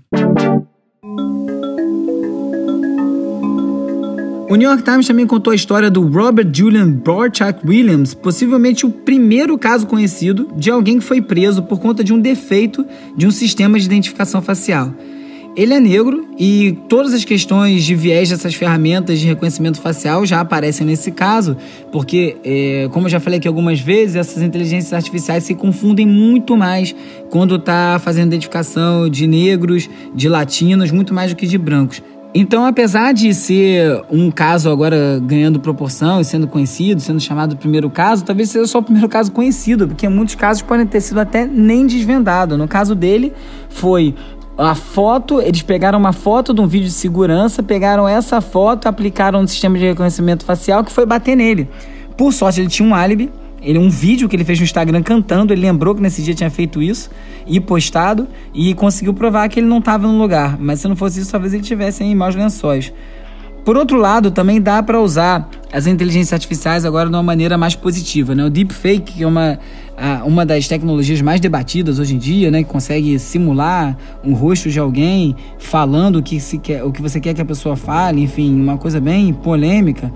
O 4.50 4.56
New 4.56 4.68
York 4.68 4.84
Times 4.84 5.06
também 5.06 5.28
contou 5.28 5.52
a 5.52 5.56
história 5.56 5.92
do 5.92 6.02
Robert 6.02 6.50
Julian 6.52 6.90
Borchak 6.90 7.60
Williams, 7.68 8.16
possivelmente 8.16 8.84
o 8.84 8.90
primeiro 8.90 9.56
caso 9.60 9.86
conhecido 9.86 10.50
de 10.58 10.72
alguém 10.72 10.98
que 10.98 11.06
foi 11.06 11.22
preso 11.22 11.62
por 11.62 11.80
conta 11.80 12.04
de 12.04 12.12
um 12.12 12.20
defeito 12.20 12.84
de 13.16 13.28
um 13.28 13.32
sistema 13.32 13.80
de 13.80 13.86
identificação 13.86 14.42
facial. 14.42 14.92
Ele 15.56 15.74
é 15.74 15.80
negro 15.80 16.28
e 16.38 16.78
todas 16.88 17.14
as 17.14 17.26
questões 17.26 17.84
de 17.84 17.96
viés 17.96 18.30
dessas 18.30 18.54
ferramentas 18.54 19.20
de 19.20 19.26
reconhecimento 19.26 19.82
facial 19.82 20.26
já 20.26 20.40
aparecem 20.40 20.86
nesse 20.86 21.12
caso, 21.12 21.58
porque, 21.92 22.38
é, 22.44 22.88
como 22.92 23.08
eu 23.08 23.10
já 23.10 23.20
falei 23.20 23.40
aqui 23.40 23.48
algumas 23.48 23.80
vezes, 23.80 24.16
essas 24.16 24.42
inteligências 24.42 24.94
artificiais 24.94 25.44
se 25.44 25.56
confundem 25.56 26.06
muito 26.06 26.56
mais 26.56 26.96
quando 27.30 27.56
está 27.56 28.00
fazendo 28.02 28.28
identificação 28.28 29.10
de 29.10 29.28
negros, 29.28 29.90
de 30.16 30.30
latinos, 30.30 30.92
muito 30.92 31.14
mais 31.14 31.32
do 31.32 31.36
que 31.36 31.48
de 31.48 31.58
brancos. 31.58 32.02
Então, 32.32 32.64
apesar 32.64 33.12
de 33.12 33.34
ser 33.34 34.04
um 34.10 34.30
caso 34.30 34.70
agora 34.70 35.20
ganhando 35.20 35.60
proporção 35.60 36.22
e 36.22 36.24
sendo 36.24 36.48
conhecido, 36.48 37.02
sendo 37.02 37.20
chamado 37.20 37.58
primeiro 37.58 37.90
caso, 37.90 38.24
talvez 38.24 38.52
seja 38.52 38.68
só 38.68 38.78
o 38.78 38.84
primeiro 38.84 39.10
caso 39.10 39.32
conhecido, 39.32 39.88
porque 39.88 40.08
muitos 40.08 40.36
casos 40.36 40.62
podem 40.62 40.86
ter 40.86 41.02
sido 41.02 41.20
até 41.20 41.48
nem 41.48 41.88
desvendados. 41.88 42.56
No 42.56 42.68
caso 42.68 42.94
dele, 42.94 43.34
foi 43.68 44.14
a 44.60 44.76
foto, 44.76 45.42
eles 45.42 45.62
pegaram 45.62 45.98
uma 45.98 46.12
foto 46.12 46.54
de 46.54 46.60
um 46.60 46.68
vídeo 46.68 46.88
de 46.88 46.94
segurança, 46.94 47.64
pegaram 47.64 48.06
essa 48.06 48.42
foto, 48.42 48.88
aplicaram 48.88 49.42
no 49.42 49.48
sistema 49.48 49.78
de 49.78 49.86
reconhecimento 49.86 50.44
facial 50.44 50.84
que 50.84 50.92
foi 50.92 51.06
bater 51.06 51.36
nele. 51.36 51.70
Por 52.18 52.34
sorte, 52.34 52.60
ele 52.60 52.68
tinha 52.68 52.88
um 52.88 52.94
álibi, 52.94 53.32
ele 53.62 53.80
um 53.80 53.90
vídeo 53.90 54.28
que 54.28 54.36
ele 54.36 54.44
fez 54.44 54.60
no 54.60 54.66
Instagram 54.66 55.02
cantando, 55.02 55.54
ele 55.54 55.62
lembrou 55.62 55.96
que 55.96 56.02
nesse 56.02 56.22
dia 56.22 56.34
tinha 56.34 56.50
feito 56.50 56.82
isso 56.82 57.10
e 57.48 57.58
postado 57.62 58.28
e 58.54 58.74
conseguiu 58.74 59.14
provar 59.14 59.48
que 59.48 59.62
ele 59.62 59.68
não 59.68 59.80
estava 59.80 60.06
no 60.06 60.18
lugar. 60.18 60.58
Mas 60.60 60.82
se 60.82 60.90
não 60.90 60.96
fosse 60.96 61.22
isso, 61.22 61.32
talvez 61.32 61.54
ele 61.54 61.64
tivesse 61.64 62.04
em 62.04 62.14
maus 62.14 62.36
lençóis. 62.36 62.92
Por 63.64 63.78
outro 63.78 63.98
lado, 63.98 64.32
também 64.32 64.60
dá 64.60 64.82
para 64.82 65.00
usar 65.00 65.48
as 65.72 65.86
inteligências 65.86 66.34
artificiais 66.34 66.86
agora 66.86 67.10
de 67.10 67.16
uma 67.16 67.24
maneira 67.24 67.58
mais 67.58 67.76
positiva, 67.76 68.34
né? 68.34 68.44
O 68.44 68.50
deepfake, 68.50 69.14
que 69.14 69.24
é 69.24 69.28
uma, 69.28 69.60
uma 70.26 70.46
das 70.46 70.68
tecnologias 70.68 71.22
mais 71.22 71.40
debatidas 71.42 72.00
hoje 72.00 72.16
em 72.16 72.18
dia, 72.18 72.50
né? 72.50 72.64
Que 72.64 72.70
consegue 72.70 73.18
simular 73.20 73.98
um 74.24 74.34
rosto 74.34 74.70
de 74.70 74.80
alguém 74.80 75.36
falando 75.58 76.18
o 76.18 76.24
que, 76.24 76.40
se 76.40 76.58
quer, 76.58 76.84
o 76.84 76.92
que 76.92 77.02
você 77.02 77.20
quer 77.20 77.34
que 77.34 77.42
a 77.42 77.46
pessoa 77.46 77.76
fale, 77.76 78.22
enfim, 78.22 78.60
uma 78.60 78.78
coisa 78.78 79.00
bem 79.00 79.34
polêmica. 79.34 80.12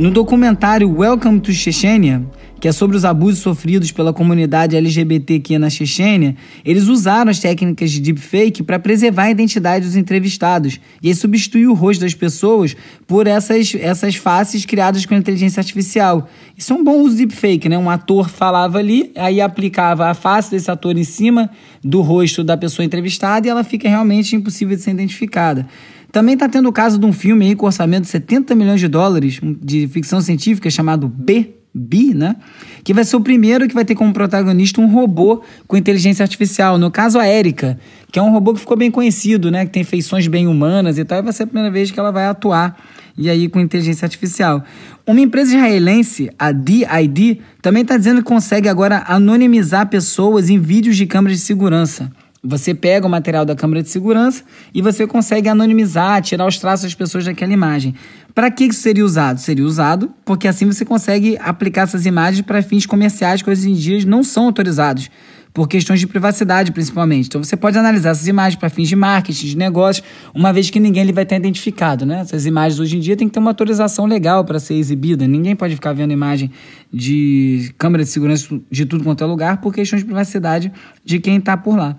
No 0.00 0.10
documentário 0.10 0.90
Welcome 0.90 1.40
to 1.40 1.52
Chechnya, 1.52 2.24
que 2.58 2.66
é 2.66 2.72
sobre 2.72 2.96
os 2.96 3.04
abusos 3.04 3.40
sofridos 3.40 3.92
pela 3.92 4.14
comunidade 4.14 4.74
LGBTQ 4.74 5.58
na 5.58 5.68
Chechênia, 5.68 6.36
eles 6.64 6.88
usaram 6.88 7.30
as 7.30 7.38
técnicas 7.38 7.90
de 7.90 8.00
deepfake 8.00 8.62
para 8.62 8.78
preservar 8.78 9.24
a 9.24 9.30
identidade 9.30 9.84
dos 9.84 9.96
entrevistados 9.96 10.80
e 11.02 11.08
aí 11.08 11.14
substituir 11.14 11.66
o 11.66 11.74
rosto 11.74 12.00
das 12.00 12.14
pessoas 12.14 12.74
por 13.06 13.26
essas, 13.26 13.74
essas 13.78 14.16
faces 14.16 14.64
criadas 14.64 15.04
com 15.04 15.14
inteligência 15.14 15.60
artificial. 15.60 16.30
Isso 16.56 16.72
é 16.72 16.76
um 16.76 16.82
bom 16.82 17.02
uso 17.02 17.16
de 17.16 17.26
deepfake, 17.26 17.68
né? 17.68 17.76
Um 17.76 17.90
ator 17.90 18.30
falava 18.30 18.78
ali, 18.78 19.12
aí 19.14 19.38
aplicava 19.38 20.06
a 20.06 20.14
face 20.14 20.50
desse 20.50 20.70
ator 20.70 20.96
em 20.96 21.04
cima 21.04 21.50
do 21.84 22.00
rosto 22.00 22.42
da 22.42 22.56
pessoa 22.56 22.86
entrevistada 22.86 23.46
e 23.46 23.50
ela 23.50 23.62
fica 23.62 23.86
realmente 23.86 24.34
impossível 24.34 24.74
de 24.74 24.82
ser 24.82 24.92
identificada. 24.92 25.68
Também 26.12 26.34
está 26.34 26.48
tendo 26.48 26.68
o 26.68 26.72
caso 26.72 26.98
de 26.98 27.06
um 27.06 27.12
filme 27.12 27.46
aí 27.46 27.54
com 27.54 27.66
orçamento 27.66 28.02
de 28.02 28.08
70 28.08 28.54
milhões 28.54 28.80
de 28.80 28.88
dólares 28.88 29.40
de 29.42 29.86
ficção 29.88 30.20
científica 30.20 30.68
chamado 30.70 31.08
B, 31.08 31.54
Bi, 31.72 32.12
né? 32.14 32.34
Que 32.82 32.92
vai 32.92 33.04
ser 33.04 33.14
o 33.14 33.20
primeiro 33.20 33.68
que 33.68 33.74
vai 33.74 33.84
ter 33.84 33.94
como 33.94 34.12
protagonista 34.12 34.80
um 34.80 34.90
robô 34.90 35.40
com 35.68 35.76
inteligência 35.76 36.24
artificial. 36.24 36.76
No 36.78 36.90
caso, 36.90 37.16
a 37.16 37.28
Erika, 37.28 37.78
que 38.10 38.18
é 38.18 38.22
um 38.22 38.32
robô 38.32 38.52
que 38.52 38.58
ficou 38.58 38.76
bem 38.76 38.90
conhecido, 38.90 39.52
né? 39.52 39.64
Que 39.64 39.70
tem 39.70 39.84
feições 39.84 40.26
bem 40.26 40.48
humanas 40.48 40.98
e 40.98 41.04
tal. 41.04 41.20
E 41.20 41.22
vai 41.22 41.32
ser 41.32 41.44
a 41.44 41.46
primeira 41.46 41.70
vez 41.70 41.92
que 41.92 42.00
ela 42.00 42.10
vai 42.10 42.26
atuar 42.26 42.76
e 43.16 43.30
aí 43.30 43.48
com 43.48 43.60
inteligência 43.60 44.04
artificial. 44.04 44.64
Uma 45.06 45.20
empresa 45.20 45.54
israelense, 45.54 46.30
a 46.38 46.50
DID, 46.52 47.40
também 47.62 47.82
está 47.82 47.96
dizendo 47.96 48.22
que 48.22 48.28
consegue 48.28 48.68
agora 48.68 49.04
anonimizar 49.06 49.88
pessoas 49.88 50.50
em 50.50 50.58
vídeos 50.58 50.96
de 50.96 51.06
câmeras 51.06 51.38
de 51.38 51.44
segurança. 51.44 52.10
Você 52.42 52.74
pega 52.74 53.06
o 53.06 53.10
material 53.10 53.44
da 53.44 53.54
câmera 53.54 53.82
de 53.82 53.90
segurança 53.90 54.42
e 54.72 54.80
você 54.80 55.06
consegue 55.06 55.48
anonimizar, 55.48 56.22
tirar 56.22 56.46
os 56.46 56.58
traços 56.58 56.84
das 56.84 56.94
pessoas 56.94 57.26
daquela 57.26 57.52
imagem. 57.52 57.94
Para 58.34 58.50
que 58.50 58.64
isso 58.64 58.80
seria 58.80 59.04
usado? 59.04 59.38
Seria 59.38 59.64
usado 59.64 60.10
porque 60.24 60.48
assim 60.48 60.64
você 60.64 60.84
consegue 60.84 61.36
aplicar 61.38 61.82
essas 61.82 62.06
imagens 62.06 62.40
para 62.40 62.62
fins 62.62 62.86
comerciais 62.86 63.42
que 63.42 63.50
hoje 63.50 63.70
em 63.70 63.74
dia 63.74 64.04
não 64.06 64.24
são 64.24 64.46
autorizados, 64.46 65.10
por 65.52 65.68
questões 65.68 66.00
de 66.00 66.06
privacidade 66.06 66.72
principalmente. 66.72 67.26
Então 67.26 67.42
você 67.42 67.56
pode 67.56 67.76
analisar 67.76 68.10
essas 68.10 68.26
imagens 68.26 68.58
para 68.58 68.70
fins 68.70 68.88
de 68.88 68.96
marketing, 68.96 69.46
de 69.46 69.56
negócio, 69.56 70.02
uma 70.34 70.52
vez 70.52 70.70
que 70.70 70.78
ninguém 70.78 71.02
ele 71.02 71.12
vai 71.12 71.26
ter 71.26 71.36
identificado. 71.36 72.06
Né? 72.06 72.20
Essas 72.20 72.46
imagens 72.46 72.78
hoje 72.80 72.96
em 72.96 73.00
dia 73.00 73.16
tem 73.16 73.28
que 73.28 73.34
ter 73.34 73.40
uma 73.40 73.50
autorização 73.50 74.06
legal 74.06 74.44
para 74.44 74.58
ser 74.58 74.74
exibida. 74.74 75.26
Ninguém 75.26 75.56
pode 75.56 75.74
ficar 75.74 75.92
vendo 75.92 76.12
imagem 76.12 76.50
de 76.92 77.72
câmera 77.76 78.04
de 78.04 78.10
segurança 78.10 78.48
de 78.70 78.86
tudo 78.86 79.04
quanto 79.04 79.24
é 79.24 79.26
lugar 79.26 79.60
por 79.60 79.74
questões 79.74 80.00
de 80.00 80.06
privacidade 80.06 80.72
de 81.04 81.18
quem 81.18 81.36
está 81.36 81.56
por 81.56 81.76
lá. 81.76 81.96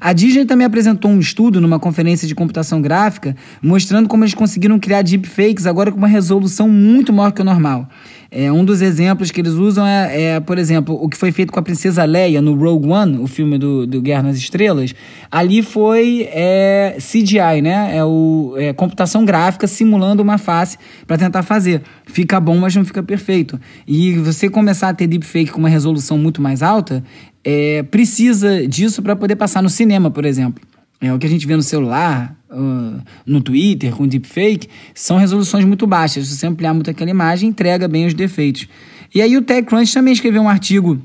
A 0.00 0.12
Disney 0.12 0.44
também 0.44 0.66
apresentou 0.66 1.10
um 1.10 1.18
estudo 1.18 1.60
numa 1.60 1.78
conferência 1.78 2.26
de 2.26 2.34
computação 2.34 2.80
gráfica 2.80 3.36
mostrando 3.62 4.08
como 4.08 4.24
eles 4.24 4.34
conseguiram 4.34 4.78
criar 4.78 5.02
deepfakes 5.02 5.66
agora 5.66 5.90
com 5.90 5.98
uma 5.98 6.08
resolução 6.08 6.68
muito 6.68 7.12
maior 7.12 7.32
que 7.32 7.40
o 7.40 7.44
normal. 7.44 7.88
É, 8.34 8.50
um 8.50 8.64
dos 8.64 8.80
exemplos 8.80 9.30
que 9.30 9.42
eles 9.42 9.52
usam 9.52 9.86
é, 9.86 10.22
é, 10.22 10.40
por 10.40 10.56
exemplo, 10.56 10.98
o 10.98 11.06
que 11.06 11.18
foi 11.18 11.30
feito 11.30 11.52
com 11.52 11.60
a 11.60 11.62
princesa 11.62 12.02
Leia 12.04 12.40
no 12.40 12.54
Rogue 12.54 12.88
One, 12.88 13.18
o 13.18 13.26
filme 13.26 13.58
do, 13.58 13.86
do 13.86 14.00
Guerra 14.00 14.22
nas 14.22 14.38
Estrelas. 14.38 14.94
Ali 15.30 15.62
foi 15.62 16.26
é, 16.32 16.96
CGI, 16.96 17.60
né? 17.60 17.94
É, 17.94 18.02
o, 18.02 18.54
é 18.56 18.72
computação 18.72 19.26
gráfica 19.26 19.66
simulando 19.66 20.22
uma 20.22 20.38
face 20.38 20.78
para 21.06 21.18
tentar 21.18 21.42
fazer. 21.42 21.82
Fica 22.06 22.40
bom, 22.40 22.56
mas 22.56 22.74
não 22.74 22.86
fica 22.86 23.02
perfeito. 23.02 23.60
E 23.86 24.14
você 24.14 24.48
começar 24.48 24.88
a 24.88 24.94
ter 24.94 25.06
deepfake 25.06 25.50
com 25.50 25.58
uma 25.58 25.68
resolução 25.68 26.16
muito 26.16 26.40
mais 26.40 26.62
alta, 26.62 27.04
é, 27.44 27.82
precisa 27.84 28.66
disso 28.66 29.02
para 29.02 29.16
poder 29.16 29.36
passar 29.36 29.62
no 29.62 29.68
cinema, 29.70 30.10
por 30.10 30.24
exemplo. 30.24 30.62
É, 31.00 31.12
o 31.12 31.18
que 31.18 31.26
a 31.26 31.30
gente 31.30 31.46
vê 31.46 31.56
no 31.56 31.62
celular, 31.62 32.36
uh, 32.48 33.00
no 33.26 33.40
Twitter, 33.40 33.92
com 33.92 34.06
deepfake, 34.06 34.68
são 34.94 35.16
resoluções 35.16 35.64
muito 35.64 35.84
baixas. 35.84 36.28
Se 36.28 36.36
você 36.36 36.46
ampliar 36.46 36.72
muito 36.72 36.90
aquela 36.90 37.10
imagem, 37.10 37.48
entrega 37.48 37.88
bem 37.88 38.06
os 38.06 38.14
defeitos. 38.14 38.68
E 39.12 39.20
aí 39.20 39.36
o 39.36 39.42
TechCrunch 39.42 39.92
também 39.92 40.12
escreveu 40.12 40.42
um 40.42 40.48
artigo 40.48 41.02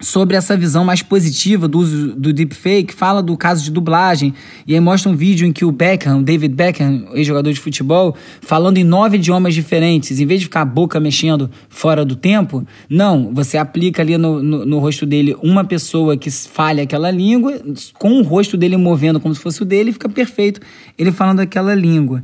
sobre 0.00 0.36
essa 0.36 0.56
visão 0.56 0.84
mais 0.84 1.00
positiva 1.00 1.68
do 1.68 1.78
uso 1.78 2.14
do 2.14 2.32
deepfake, 2.32 2.92
fala 2.92 3.22
do 3.22 3.36
caso 3.36 3.62
de 3.62 3.70
dublagem, 3.70 4.34
e 4.66 4.74
aí 4.74 4.80
mostra 4.80 5.10
um 5.10 5.14
vídeo 5.14 5.46
em 5.46 5.52
que 5.52 5.64
o 5.64 5.70
Beckham, 5.70 6.22
David 6.22 6.54
Beckham, 6.54 7.08
ex-jogador 7.14 7.52
de 7.52 7.60
futebol, 7.60 8.16
falando 8.40 8.78
em 8.78 8.84
nove 8.84 9.16
idiomas 9.16 9.54
diferentes, 9.54 10.18
em 10.18 10.26
vez 10.26 10.40
de 10.40 10.46
ficar 10.46 10.62
a 10.62 10.64
boca 10.64 10.98
mexendo 10.98 11.50
fora 11.68 12.04
do 12.04 12.16
tempo, 12.16 12.66
não, 12.88 13.32
você 13.32 13.56
aplica 13.56 14.02
ali 14.02 14.18
no, 14.18 14.42
no, 14.42 14.66
no 14.66 14.78
rosto 14.78 15.06
dele 15.06 15.36
uma 15.42 15.64
pessoa 15.64 16.16
que 16.16 16.30
falha 16.30 16.82
aquela 16.82 17.10
língua, 17.10 17.60
com 17.98 18.18
o 18.18 18.22
rosto 18.22 18.56
dele 18.56 18.76
movendo 18.76 19.20
como 19.20 19.34
se 19.34 19.40
fosse 19.40 19.62
o 19.62 19.64
dele, 19.64 19.92
fica 19.92 20.08
perfeito 20.08 20.60
ele 20.98 21.12
falando 21.12 21.40
aquela 21.40 21.74
língua. 21.74 22.22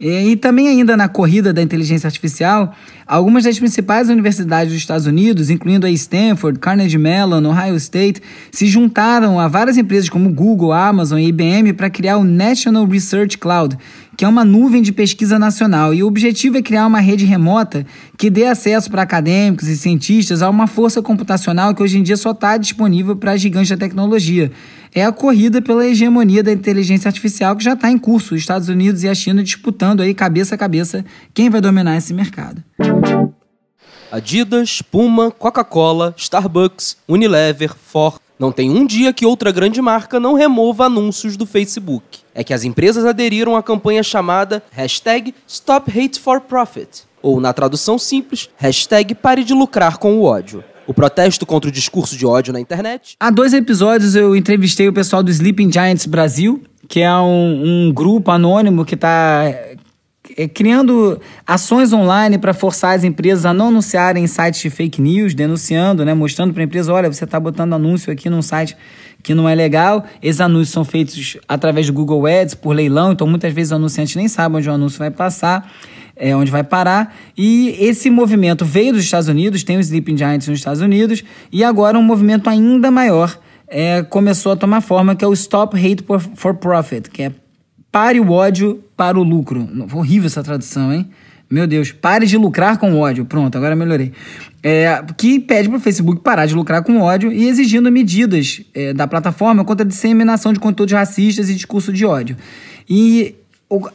E, 0.00 0.30
e 0.30 0.36
também 0.36 0.66
ainda 0.66 0.96
na 0.96 1.08
corrida 1.08 1.52
da 1.52 1.60
inteligência 1.60 2.06
artificial, 2.06 2.74
algumas 3.06 3.44
das 3.44 3.58
principais 3.58 4.08
universidades 4.08 4.72
dos 4.72 4.80
Estados 4.80 5.06
Unidos, 5.06 5.50
incluindo 5.50 5.86
a 5.86 5.90
Stanford, 5.90 6.58
Carnegie 6.58 6.96
Mellon, 6.96 7.44
Ohio 7.46 7.76
State, 7.76 8.22
se 8.50 8.66
juntaram 8.66 9.38
a 9.38 9.46
várias 9.46 9.76
empresas 9.76 10.08
como 10.08 10.32
Google, 10.32 10.72
Amazon 10.72 11.18
e 11.18 11.26
IBM 11.26 11.74
para 11.74 11.90
criar 11.90 12.16
o 12.16 12.24
National 12.24 12.86
Research 12.86 13.36
Cloud, 13.36 13.76
que 14.16 14.24
é 14.24 14.28
uma 14.28 14.44
nuvem 14.44 14.82
de 14.82 14.92
pesquisa 14.92 15.38
nacional. 15.38 15.94
E 15.94 16.02
o 16.02 16.06
objetivo 16.06 16.58
é 16.58 16.62
criar 16.62 16.86
uma 16.86 17.00
rede 17.00 17.24
remota 17.24 17.86
que 18.18 18.28
dê 18.28 18.46
acesso 18.46 18.90
para 18.90 19.02
acadêmicos 19.02 19.68
e 19.68 19.76
cientistas 19.76 20.42
a 20.42 20.50
uma 20.50 20.66
força 20.66 21.00
computacional 21.00 21.74
que 21.74 21.82
hoje 21.82 21.98
em 21.98 22.02
dia 22.02 22.16
só 22.16 22.32
está 22.32 22.56
disponível 22.56 23.16
para 23.16 23.36
gigantes 23.36 23.70
da 23.70 23.76
tecnologia 23.76 24.50
é 24.94 25.04
a 25.04 25.12
corrida 25.12 25.62
pela 25.62 25.86
hegemonia 25.86 26.42
da 26.42 26.52
inteligência 26.52 27.08
artificial 27.08 27.54
que 27.56 27.64
já 27.64 27.74
está 27.74 27.90
em 27.90 27.98
curso. 27.98 28.34
Os 28.34 28.40
Estados 28.40 28.68
Unidos 28.68 29.02
e 29.02 29.08
a 29.08 29.14
China 29.14 29.42
disputando 29.42 30.00
aí 30.00 30.14
cabeça 30.14 30.54
a 30.54 30.58
cabeça 30.58 31.04
quem 31.32 31.48
vai 31.48 31.60
dominar 31.60 31.96
esse 31.96 32.12
mercado. 32.12 32.62
Adidas, 34.10 34.82
Puma, 34.82 35.30
Coca-Cola, 35.30 36.12
Starbucks, 36.16 36.96
Unilever, 37.08 37.74
Ford. 37.76 38.16
Não 38.40 38.50
tem 38.50 38.70
um 38.70 38.86
dia 38.86 39.12
que 39.12 39.26
outra 39.26 39.52
grande 39.52 39.82
marca 39.82 40.18
não 40.18 40.32
remova 40.32 40.86
anúncios 40.86 41.36
do 41.36 41.44
Facebook. 41.44 42.20
É 42.34 42.42
que 42.42 42.54
as 42.54 42.64
empresas 42.64 43.04
aderiram 43.04 43.54
à 43.54 43.62
campanha 43.62 44.02
chamada 44.02 44.62
hashtag 44.70 45.34
Stop 45.46 45.90
Hate 45.90 46.18
for 46.18 46.40
Profit, 46.40 47.02
ou 47.20 47.38
na 47.38 47.52
tradução 47.52 47.98
simples, 47.98 48.48
hashtag 48.56 49.14
Pare 49.14 49.44
de 49.44 49.52
Lucrar 49.52 49.98
com 49.98 50.14
o 50.14 50.22
ódio. 50.22 50.64
o 50.86 50.94
protesto 50.94 51.44
contra 51.44 51.68
o 51.68 51.72
discurso 51.72 52.16
de 52.16 52.26
ódio 52.26 52.52
na 52.52 52.58
internet. 52.58 53.14
Há 53.20 53.30
dois 53.30 53.52
episódios 53.52 54.16
eu 54.16 54.34
entrevistei 54.34 54.88
o 54.88 54.92
pessoal 54.92 55.22
do 55.22 55.30
Sleeping 55.30 55.70
Giants 55.70 56.06
Brasil, 56.06 56.62
que 56.88 57.00
é 57.00 57.14
um, 57.14 57.88
um 57.88 57.92
grupo 57.92 58.30
anônimo 58.32 58.84
que 58.84 58.94
está 58.96 59.44
é, 60.40 60.48
criando 60.48 61.20
ações 61.46 61.92
online 61.92 62.38
para 62.38 62.54
forçar 62.54 62.96
as 62.96 63.04
empresas 63.04 63.44
a 63.44 63.52
não 63.52 63.68
anunciarem 63.68 64.24
em 64.24 64.26
sites 64.26 64.62
de 64.62 64.70
fake 64.70 65.00
news, 65.00 65.34
denunciando, 65.34 66.02
né, 66.02 66.14
mostrando 66.14 66.54
para 66.54 66.62
a 66.62 66.64
empresa, 66.64 66.90
olha, 66.90 67.12
você 67.12 67.24
está 67.24 67.38
botando 67.38 67.74
anúncio 67.74 68.10
aqui 68.10 68.30
num 68.30 68.40
site 68.40 68.74
que 69.22 69.34
não 69.34 69.46
é 69.46 69.54
legal. 69.54 70.02
Esses 70.22 70.40
anúncios 70.40 70.70
são 70.70 70.82
feitos 70.82 71.36
através 71.46 71.88
do 71.88 71.92
Google 71.92 72.26
Ads, 72.26 72.54
por 72.54 72.74
leilão, 72.74 73.12
então 73.12 73.26
muitas 73.26 73.52
vezes 73.52 73.70
o 73.70 73.74
anunciante 73.74 74.16
nem 74.16 74.28
sabe 74.28 74.56
onde 74.56 74.66
o 74.66 74.72
anúncio 74.72 74.98
vai 74.98 75.10
passar, 75.10 75.70
é, 76.16 76.34
onde 76.34 76.50
vai 76.50 76.64
parar. 76.64 77.14
E 77.36 77.76
esse 77.78 78.08
movimento 78.08 78.64
veio 78.64 78.94
dos 78.94 79.04
Estados 79.04 79.28
Unidos, 79.28 79.62
tem 79.62 79.76
os 79.76 79.88
Sleeping 79.88 80.16
Giants 80.16 80.48
nos 80.48 80.58
Estados 80.58 80.80
Unidos, 80.80 81.22
e 81.52 81.62
agora 81.62 81.98
um 81.98 82.02
movimento 82.02 82.48
ainda 82.48 82.90
maior 82.90 83.38
é, 83.68 84.02
começou 84.04 84.52
a 84.52 84.56
tomar 84.56 84.80
forma, 84.80 85.14
que 85.14 85.22
é 85.22 85.28
o 85.28 85.34
Stop 85.34 85.76
Hate 85.76 86.02
for 86.34 86.54
Profit, 86.54 87.10
que 87.10 87.24
é 87.24 87.32
pare 87.90 88.20
o 88.20 88.30
ódio 88.30 88.82
para 88.96 89.18
o 89.18 89.22
lucro. 89.22 89.68
Horrível 89.92 90.26
essa 90.26 90.42
tradução, 90.42 90.92
hein? 90.92 91.10
Meu 91.50 91.66
Deus, 91.66 91.90
pare 91.90 92.26
de 92.26 92.36
lucrar 92.36 92.78
com 92.78 92.96
ódio. 92.96 93.24
Pronto, 93.24 93.58
agora 93.58 93.74
melhorei. 93.74 94.12
É, 94.62 95.02
que 95.16 95.40
pede 95.40 95.68
para 95.68 95.78
o 95.78 95.80
Facebook 95.80 96.20
parar 96.22 96.46
de 96.46 96.54
lucrar 96.54 96.84
com 96.84 97.00
ódio 97.00 97.32
e 97.32 97.48
exigindo 97.48 97.90
medidas 97.90 98.62
é, 98.72 98.92
da 98.92 99.08
plataforma 99.08 99.64
contra 99.64 99.84
a 99.84 99.88
disseminação 99.88 100.52
de 100.52 100.60
conteúdos 100.60 100.94
racistas 100.94 101.50
e 101.50 101.54
discurso 101.54 101.92
de 101.92 102.06
ódio. 102.06 102.36
E 102.88 103.34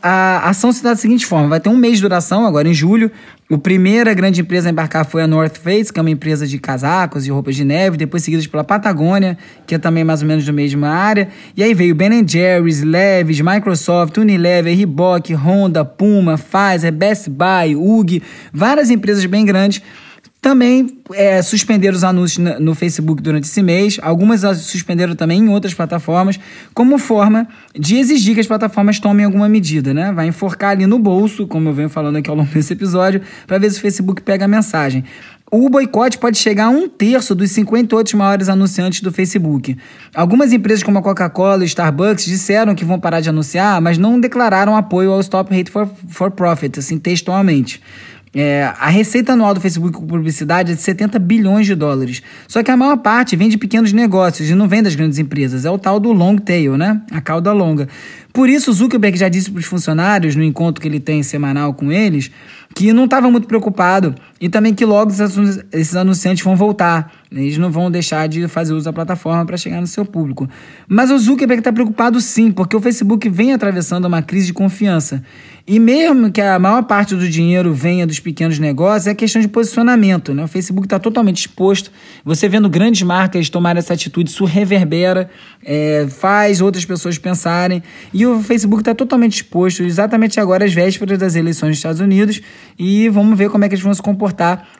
a 0.02 0.50
ação 0.50 0.72
se 0.72 0.82
dá 0.82 0.92
da 0.92 0.96
seguinte 0.96 1.26
forma: 1.26 1.50
vai 1.50 1.60
ter 1.60 1.70
um 1.70 1.76
mês 1.76 1.98
de 1.98 2.02
duração, 2.02 2.46
agora 2.46 2.68
em 2.68 2.74
julho. 2.74 3.12
A 3.52 3.58
primeira 3.60 4.12
grande 4.14 4.42
empresa 4.42 4.70
a 4.70 4.72
embarcar 4.72 5.06
foi 5.06 5.22
a 5.22 5.28
North 5.28 5.58
Face, 5.58 5.94
que 5.94 6.00
é 6.00 6.02
uma 6.02 6.10
empresa 6.10 6.48
de 6.48 6.58
casacos 6.58 7.28
e 7.28 7.30
roupas 7.30 7.56
de 7.56 7.64
neve, 7.64 7.96
depois 7.96 8.24
seguidas 8.24 8.48
pela 8.48 8.64
Patagônia, 8.64 9.38
que 9.68 9.76
é 9.76 9.78
também 9.78 10.04
mais 10.04 10.24
ou 10.24 10.28
menos 10.28 10.44
da 10.46 10.52
mesma 10.52 10.90
área. 10.90 11.28
E 11.56 11.62
aí 11.62 11.74
veio 11.74 11.94
Ben 11.94 12.28
Jerry's, 12.28 12.82
Levi's, 12.82 13.42
Microsoft, 13.42 14.18
Unilever, 14.18 14.76
Reebok, 14.76 15.34
Honda, 15.36 15.86
Puma, 15.86 16.40
Pfizer, 16.40 16.92
Best 16.92 17.30
Buy, 17.30 17.76
UG, 17.76 18.24
várias 18.52 18.90
empresas 18.90 19.24
bem 19.26 19.46
grandes 19.46 19.82
também 20.46 21.00
é, 21.12 21.42
suspenderam 21.42 21.98
os 21.98 22.04
anúncios 22.04 22.38
no 22.60 22.76
Facebook 22.76 23.20
durante 23.20 23.46
esse 23.46 23.64
mês. 23.64 23.98
Algumas 24.00 24.42
suspenderam 24.60 25.16
também 25.16 25.40
em 25.40 25.50
outras 25.50 25.74
plataformas, 25.74 26.40
como 26.72 27.00
forma 27.00 27.48
de 27.74 27.98
exigir 27.98 28.36
que 28.36 28.42
as 28.42 28.46
plataformas 28.46 29.00
tomem 29.00 29.26
alguma 29.26 29.50
medida, 29.50 29.92
né? 29.92 30.12
Vai 30.12 30.28
enforcar 30.28 30.70
ali 30.70 30.86
no 30.86 31.00
bolso, 31.00 31.48
como 31.48 31.70
eu 31.70 31.74
venho 31.74 31.90
falando 31.90 32.18
aqui 32.18 32.30
ao 32.30 32.36
longo 32.36 32.54
desse 32.54 32.74
episódio, 32.74 33.24
para 33.48 33.58
ver 33.58 33.72
se 33.72 33.80
o 33.80 33.82
Facebook 33.82 34.22
pega 34.22 34.46
a 34.46 34.48
mensagem. 34.48 35.04
O 35.52 35.68
boicote 35.68 36.20
pode 36.20 36.38
chegar 36.38 36.66
a 36.66 36.70
um 36.70 36.88
terço 36.88 37.34
dos 37.34 37.50
58 37.50 38.16
maiores 38.16 38.48
anunciantes 38.48 39.02
do 39.02 39.12
Facebook. 39.12 39.76
Algumas 40.14 40.54
empresas 40.54 40.84
como 40.84 41.00
a 41.00 41.02
Coca-Cola 41.02 41.64
e 41.64 41.66
Starbucks 41.66 42.26
disseram 42.26 42.76
que 42.76 42.86
vão 42.86 43.00
parar 43.00 43.20
de 43.20 43.30
anunciar, 43.30 43.82
mas 43.82 43.98
não 43.98 44.20
declararam 44.20 44.76
apoio 44.76 45.12
ao 45.12 45.20
Stop 45.22 45.52
Hate 45.56 45.72
for, 45.72 45.90
for 46.08 46.30
Profit, 46.30 46.78
assim, 46.78 47.00
textualmente. 47.00 47.82
É, 48.38 48.66
a 48.78 48.90
receita 48.90 49.32
anual 49.32 49.54
do 49.54 49.62
Facebook 49.62 49.94
com 49.98 50.06
publicidade 50.06 50.74
é 50.74 50.76
de 50.76 50.82
70 50.82 51.18
bilhões 51.20 51.66
de 51.66 51.74
dólares. 51.74 52.22
Só 52.50 52.62
que 52.62 52.70
a 52.70 52.76
maior 52.76 52.98
parte 52.98 53.34
vem 53.38 53.48
de 53.48 53.58
pequenos 53.58 53.94
negócios 53.94 54.50
e 54.50 54.54
não 54.54 54.68
vem 54.68 54.84
das 54.84 54.94
grandes 54.94 55.18
empresas. 55.18 55.64
É 55.64 55.72
o 55.72 55.78
tal 55.78 56.02
do 56.02 56.12
long 56.12 56.36
tail, 56.36 56.76
né? 56.76 57.02
A 57.12 57.22
cauda 57.22 57.54
longa. 57.54 57.88
Por 58.34 58.50
isso, 58.50 58.74
Zuckerberg 58.74 59.18
já 59.18 59.30
disse 59.30 59.50
para 59.50 59.62
os 59.62 59.66
funcionários, 59.66 60.36
no 60.36 60.44
encontro 60.44 60.82
que 60.82 60.88
ele 60.90 61.00
tem 61.00 61.24
semanal 61.24 61.74
com 61.74 61.90
eles, 61.90 62.30
que 62.76 62.92
não 62.92 63.06
estava 63.06 63.32
muito 63.32 63.48
preocupado 63.48 64.14
e 64.46 64.50
também 64.50 64.76
que 64.76 64.86
logo 64.86 65.12
esses 65.74 65.96
anunciantes 65.96 66.44
vão 66.44 66.56
voltar. 66.56 67.12
Eles 67.32 67.58
não 67.58 67.72
vão 67.72 67.90
deixar 67.90 68.28
de 68.28 68.48
fazer 68.48 68.74
uso 68.74 68.86
da 68.86 68.94
plataforma 68.94 69.44
para 69.44 69.58
chegar 69.58 69.82
no 69.82 69.88
seu 69.88 70.06
público. 70.06 70.48
Mas 70.88 71.10
o 71.10 71.18
Zuckerberg 71.18 71.62
está 71.62 71.74
preocupado 71.74 72.22
sim, 72.22 72.52
porque 72.52 72.76
o 72.76 72.80
Facebook 72.80 73.28
vem 73.28 73.54
atravessando 73.54 74.06
uma 74.06 74.22
crise 74.22 74.46
de 74.46 74.54
confiança. 74.54 75.24
E 75.68 75.80
mesmo 75.80 76.32
que 76.32 76.40
a 76.40 76.60
maior 76.60 76.84
parte 76.84 77.16
do 77.16 77.28
dinheiro 77.28 77.74
venha 77.74 78.06
dos 78.06 78.20
pequenos 78.20 78.60
negócios, 78.60 79.08
é 79.08 79.16
questão 79.16 79.42
de 79.42 79.48
posicionamento. 79.48 80.32
Né? 80.32 80.44
O 80.44 80.48
Facebook 80.48 80.86
está 80.86 81.00
totalmente 81.00 81.40
exposto. 81.40 81.92
Você 82.24 82.48
vendo 82.48 82.70
grandes 82.70 83.02
marcas 83.02 83.50
tomar 83.50 83.76
essa 83.76 83.96
atitude, 83.96 84.30
isso 84.30 84.46
reverbera, 84.46 85.28
é, 85.64 86.06
faz 86.08 86.62
outras 86.62 86.86
pessoas 86.86 87.18
pensarem. 87.18 87.82
E 88.14 88.28
o 88.28 88.44
Facebook 88.44 88.82
está 88.82 88.94
totalmente 88.94 89.38
exposto 89.38 89.82
exatamente 89.82 90.40
agora 90.40 90.66
às 90.66 90.74
vésperas 90.74 91.18
das 91.18 91.36
eleições 91.36 91.72
dos 91.72 91.78
Estados 91.80 92.00
Unidos. 92.00 92.42
E 92.78 93.10
vamos 93.10 93.36
ver 93.36 93.50
como 93.50 93.66
é 93.66 93.68
que 93.68 93.74
eles 93.74 93.84
vão 93.84 93.94
se 93.94 94.04
comportar 94.04 94.35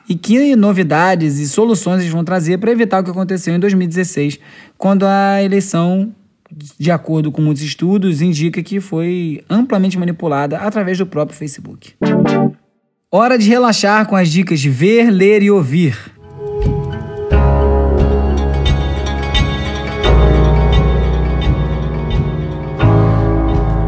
e 0.08 0.16
que 0.16 0.56
novidades 0.56 1.40
e 1.40 1.48
soluções 1.48 2.02
eles 2.02 2.12
vão 2.12 2.24
trazer 2.24 2.58
para 2.58 2.72
evitar 2.72 3.02
o 3.02 3.04
que 3.04 3.12
aconteceu 3.12 3.56
em 3.56 3.60
2016, 3.60 4.40
quando 4.78 5.04
a 5.04 5.42
eleição 5.44 6.14
de 6.80 6.92
acordo 6.92 7.32
com 7.32 7.42
muitos 7.42 7.64
estudos, 7.64 8.22
indica 8.22 8.62
que 8.62 8.80
foi 8.80 9.44
amplamente 9.50 9.98
manipulada 9.98 10.58
através 10.58 10.98
do 10.98 11.06
próprio 11.06 11.38
Facebook. 11.38 11.94
Hora 13.12 13.38
de 13.38 13.50
relaxar 13.50 14.08
com 14.08 14.16
as 14.16 14.30
dicas 14.30 14.60
de 14.60 14.70
ver, 14.70 15.10
ler 15.10 15.42
e 15.42 15.52
ouvir. 15.52 15.98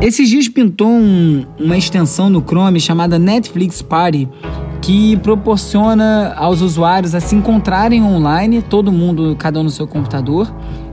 Esses 0.02 0.30
dias 0.30 0.48
pintou 0.48 0.90
um, 0.90 1.46
uma 1.60 1.78
extensão 1.78 2.30
no 2.30 2.42
Chrome 2.42 2.80
chamada 2.80 3.20
Netflix 3.20 3.82
Party, 3.82 4.30
que 4.88 5.17
proporciona 5.17 6.34
aos 6.38 6.62
usuários 6.62 7.13
a 7.13 7.19
se 7.19 7.36
encontrarem 7.36 8.02
online, 8.02 8.62
todo 8.62 8.89
mundo, 8.89 9.36
cada 9.38 9.60
um 9.60 9.63
no 9.63 9.69
seu 9.69 9.86
computador, 9.86 10.50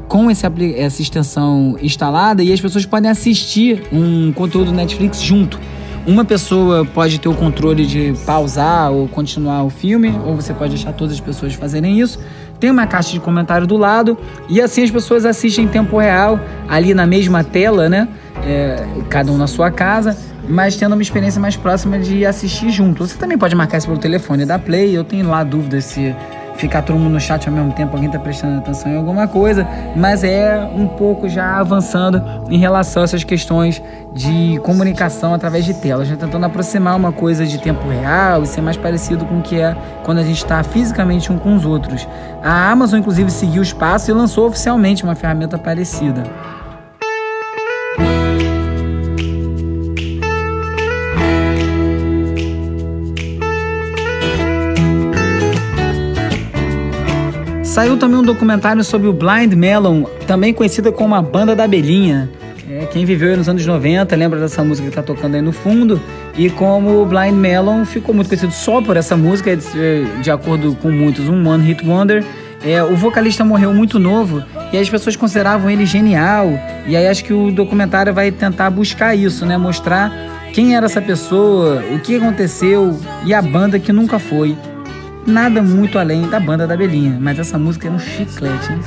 com 0.09 0.29
esse, 0.29 0.45
essa 0.77 1.01
extensão 1.01 1.77
instalada 1.81 2.43
e 2.43 2.53
as 2.53 2.61
pessoas 2.61 2.85
podem 2.85 3.09
assistir 3.09 3.85
um 3.93 4.33
conteúdo 4.33 4.73
Netflix 4.73 5.23
junto. 5.23 5.61
Uma 6.05 6.25
pessoa 6.25 6.85
pode 6.85 7.21
ter 7.21 7.29
o 7.29 7.35
controle 7.35 7.87
de 7.87 8.13
pausar 8.27 8.91
ou 8.91 9.07
continuar 9.07 9.63
o 9.63 9.71
filme, 9.71 10.13
ou 10.27 10.35
você 10.35 10.53
pode 10.53 10.75
deixar 10.75 10.93
todas 10.93 11.15
as 11.15 11.21
pessoas 11.21 11.55
fazerem 11.55 12.01
isso. 12.01 12.19
Tem 12.59 12.73
uma 12.73 12.89
caixa 12.89 13.13
de 13.13 13.21
comentário 13.21 13.65
do 13.65 13.77
lado 13.77 14.19
e 14.49 14.61
assim 14.61 14.83
as 14.83 14.91
pessoas 14.91 15.25
assistem 15.25 15.67
em 15.67 15.69
tempo 15.69 15.99
real, 15.99 16.41
ali 16.69 16.95
na 16.95 17.07
mesma 17.07 17.45
tela, 17.45 17.89
né? 17.89 18.09
É, 18.45 18.85
cada 19.09 19.31
um 19.31 19.37
na 19.37 19.47
sua 19.47 19.71
casa, 19.71 20.17
mas 20.49 20.77
tendo 20.77 20.93
uma 20.93 21.03
experiência 21.03 21.41
mais 21.41 21.57
próxima 21.57 21.99
de 21.99 22.25
assistir 22.25 22.71
junto. 22.71 23.07
Você 23.07 23.17
também 23.17 23.39
pode 23.39 23.55
marcar 23.55 23.79
isso 23.79 23.87
pelo 23.87 23.99
telefone 23.99 24.45
da 24.45 24.59
Play. 24.59 24.95
Eu 24.95 25.05
tenho 25.05 25.29
lá 25.29 25.43
dúvidas 25.43 25.85
se 25.85 26.15
ficar 26.57 26.83
todo 26.83 26.99
mundo 26.99 27.13
no 27.15 27.21
chat 27.21 27.49
ao 27.49 27.55
mesmo 27.55 27.73
tempo, 27.73 27.93
alguém 27.93 28.07
está 28.07 28.19
prestando 28.19 28.59
atenção 28.59 28.93
em 28.93 28.97
alguma 28.97 29.27
coisa, 29.27 29.67
mas 29.97 30.23
é 30.23 30.59
um 30.75 30.87
pouco 30.87 31.29
já 31.29 31.59
avançando 31.59 32.23
em 32.49 32.59
relação 32.59 33.03
a 33.03 33.05
essas 33.05 33.25
questões 33.25 33.83
de 34.13 34.59
comunicação 34.63 35.35
através 35.35 35.65
de 35.65 35.75
telas, 35.75 36.09
já 36.09 36.17
tentando 36.17 36.47
aproximar 36.47 36.97
uma 36.97 37.13
coisa 37.13 37.45
de 37.45 37.59
tempo 37.59 37.89
real 37.89 38.43
e 38.43 38.47
ser 38.47 38.61
mais 38.61 38.77
parecido 38.77 39.25
com 39.25 39.39
o 39.39 39.43
que 39.43 39.59
é 39.59 39.77
quando 40.05 40.19
a 40.19 40.23
gente 40.23 40.39
está 40.39 40.63
fisicamente 40.63 41.33
um 41.33 41.39
com 41.39 41.55
os 41.55 41.65
outros. 41.65 42.07
A 42.43 42.71
Amazon, 42.71 43.01
inclusive, 43.01 43.31
seguiu 43.31 43.61
o 43.61 43.65
espaço 43.65 44.11
e 44.11 44.15
lançou 44.15 44.47
oficialmente 44.47 45.03
uma 45.03 45.15
ferramenta 45.15 45.59
parecida. 45.59 46.23
Saiu 57.75 57.97
também 57.97 58.21
um 58.21 58.23
documentário 58.23 58.85
sobre 58.85 59.09
o 59.09 59.13
Blind 59.13 59.53
Melon, 59.55 60.05
também 60.29 60.55
conhecida 60.55 60.93
como 60.93 61.13
a 61.13 61.21
Banda 61.21 61.57
da 61.57 61.65
Abelhinha. 61.65 62.31
É, 62.71 62.87
quem 62.87 63.05
viveu 63.05 63.37
nos 63.37 63.49
anos 63.49 63.67
90 63.67 64.15
lembra 64.15 64.39
dessa 64.39 64.63
música 64.63 64.87
que 64.87 64.97
está 64.97 65.03
tocando 65.03 65.35
aí 65.35 65.43
no 65.43 65.51
fundo. 65.51 66.01
E 66.39 66.49
como 66.51 67.03
o 67.03 67.05
Blind 67.05 67.35
Melon 67.35 67.85
ficou 67.85 68.15
muito 68.15 68.29
conhecido 68.29 68.53
só 68.53 68.81
por 68.81 68.97
essa 68.97 69.17
música, 69.17 69.57
de, 69.57 70.05
de 70.23 70.31
acordo 70.31 70.77
com 70.77 70.89
muitos, 70.93 71.29
um 71.29 71.49
One 71.49 71.65
Hit 71.65 71.85
Wonder. 71.85 72.25
É, 72.65 72.81
o 72.81 72.95
vocalista 72.95 73.45
morreu 73.45 73.75
muito 73.75 73.99
novo 73.99 74.41
e 74.73 74.79
as 74.79 74.89
pessoas 74.89 75.17
consideravam 75.17 75.69
ele 75.69 75.85
genial. 75.85 76.57
E 76.87 76.97
aí 76.97 77.09
acho 77.09 77.25
que 77.25 77.33
o 77.33 77.51
documentário 77.51 78.15
vai 78.15 78.31
tentar 78.31 78.71
buscar 78.71 79.17
isso, 79.17 79.45
né? 79.45 79.59
Mostrar 79.59 80.13
quem 80.53 80.77
era 80.77 80.87
essa 80.87 81.03
pessoa, 81.03 81.83
o 81.93 81.99
que 81.99 82.15
aconteceu 82.15 82.97
e 83.25 83.35
a 83.35 83.43
banda 83.43 83.81
que 83.81 83.93
nunca 83.93 84.21
foi 84.21 84.57
nada 85.27 85.63
muito 85.63 85.99
além 85.99 86.29
da 86.29 86.39
banda 86.39 86.67
da 86.67 86.77
Belinha, 86.77 87.19
mas 87.21 87.39
essa 87.39 87.59
música 87.59 87.89
é 87.89 87.91
um 87.91 87.99
chiclete, 87.99 88.73
hein? 88.73 88.81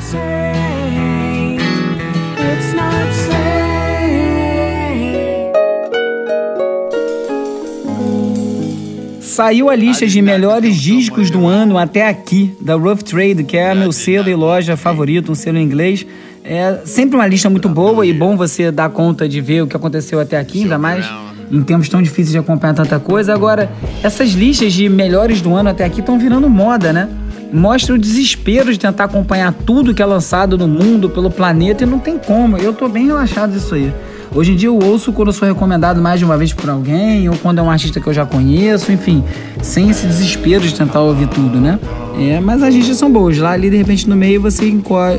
Saiu 9.22 9.70
a 9.70 9.76
lista 9.76 10.08
de 10.08 10.20
melhores 10.20 10.76
discos 10.78 11.30
do 11.30 11.46
ano 11.46 11.78
até 11.78 12.08
aqui, 12.08 12.56
da 12.60 12.74
Rough 12.74 13.04
Trade, 13.04 13.44
que 13.44 13.56
é 13.56 13.76
meu 13.76 13.92
selo 13.92 14.30
e 14.30 14.34
loja 14.34 14.76
favorito, 14.76 15.32
um 15.32 15.36
selo 15.36 15.60
em 15.60 15.64
inglês. 15.64 16.08
É 16.44 16.82
sempre 16.86 17.16
uma 17.16 17.28
lista 17.28 17.48
muito 17.50 17.70
boa 17.70 18.04
e 18.04 18.12
bom 18.12 18.36
você 18.36 18.72
dar 18.72 18.90
conta 18.90 19.30
de 19.30 19.40
ver 19.40 19.62
o 19.62 19.68
que 19.68 19.76
aconteceu 19.76 20.20
até 20.20 20.40
aqui, 20.40 20.64
ainda 20.64 20.80
mais 20.80 21.06
em 21.52 21.62
tempos 21.62 21.90
tão 21.90 22.02
difíceis 22.02 22.32
de 22.32 22.38
acompanhar 22.38 22.74
tanta 22.74 23.00
coisa. 23.00 23.34
Agora, 23.34 23.70
essas 24.04 24.32
listas 24.32 24.74
de 24.74 24.90
melhores 24.90 25.42
do 25.42 25.54
ano 25.56 25.70
até 25.70 25.86
aqui 25.86 26.00
estão 26.00 26.20
virando 26.20 26.50
moda, 26.50 26.92
né? 26.92 27.10
mostra 27.52 27.96
o 27.96 27.98
desespero 27.98 28.72
de 28.72 28.80
tentar 28.80 29.06
acompanhar 29.06 29.54
tudo 29.54 29.94
que 29.94 30.02
é 30.02 30.06
lançado 30.06 30.58
no 30.58 30.68
mundo, 30.68 31.10
pelo 31.10 31.30
planeta, 31.30 31.84
e 31.84 31.88
não 31.88 32.00
tem 32.00 32.18
como. 32.18 32.58
Eu 32.58 32.74
tô 32.74 32.88
bem 32.88 33.08
relaxado 33.08 33.54
disso 33.54 33.76
aí. 33.76 33.94
Hoje 34.36 34.52
em 34.52 34.56
dia 34.56 34.68
eu 34.68 34.78
ouço 34.78 35.14
quando 35.14 35.30
eu 35.30 35.34
sou 35.34 35.48
recomendado 35.48 36.02
mais 36.02 36.20
de 36.20 36.26
uma 36.26 36.38
vez 36.38 36.52
por 36.54 36.70
alguém, 36.70 37.30
ou 37.30 37.36
quando 37.38 37.60
é 37.60 37.62
um 37.62 37.72
artista 37.72 38.00
que 38.00 38.08
eu 38.08 38.14
já 38.14 38.26
conheço, 38.26 38.92
enfim, 38.92 39.24
sem 39.62 39.90
esse 39.90 40.06
desespero 40.06 40.64
de 40.64 40.76
tentar 40.76 41.02
ouvir 41.02 41.28
tudo, 41.28 41.60
né? 41.60 41.80
É, 42.20 42.40
mas 42.40 42.62
as 42.62 42.74
listas 42.74 42.98
são 42.98 43.12
boas. 43.12 43.38
Lá 43.38 43.52
ali, 43.52 43.70
de 43.70 43.78
repente, 43.78 44.08
no 44.10 44.16
meio 44.16 44.42
você 44.42 44.66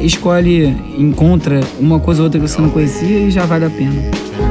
escolhe, 0.03 0.77
encontra 0.99 1.61
uma 1.81 1.99
coisa 1.99 2.21
ou 2.21 2.25
outra 2.25 2.39
que 2.39 2.47
você 2.47 2.61
não 2.61 2.71
conhecia 2.71 3.21
e 3.21 3.31
já 3.31 3.47
vale 3.47 3.65
a 3.65 3.71
pena. 3.71 4.48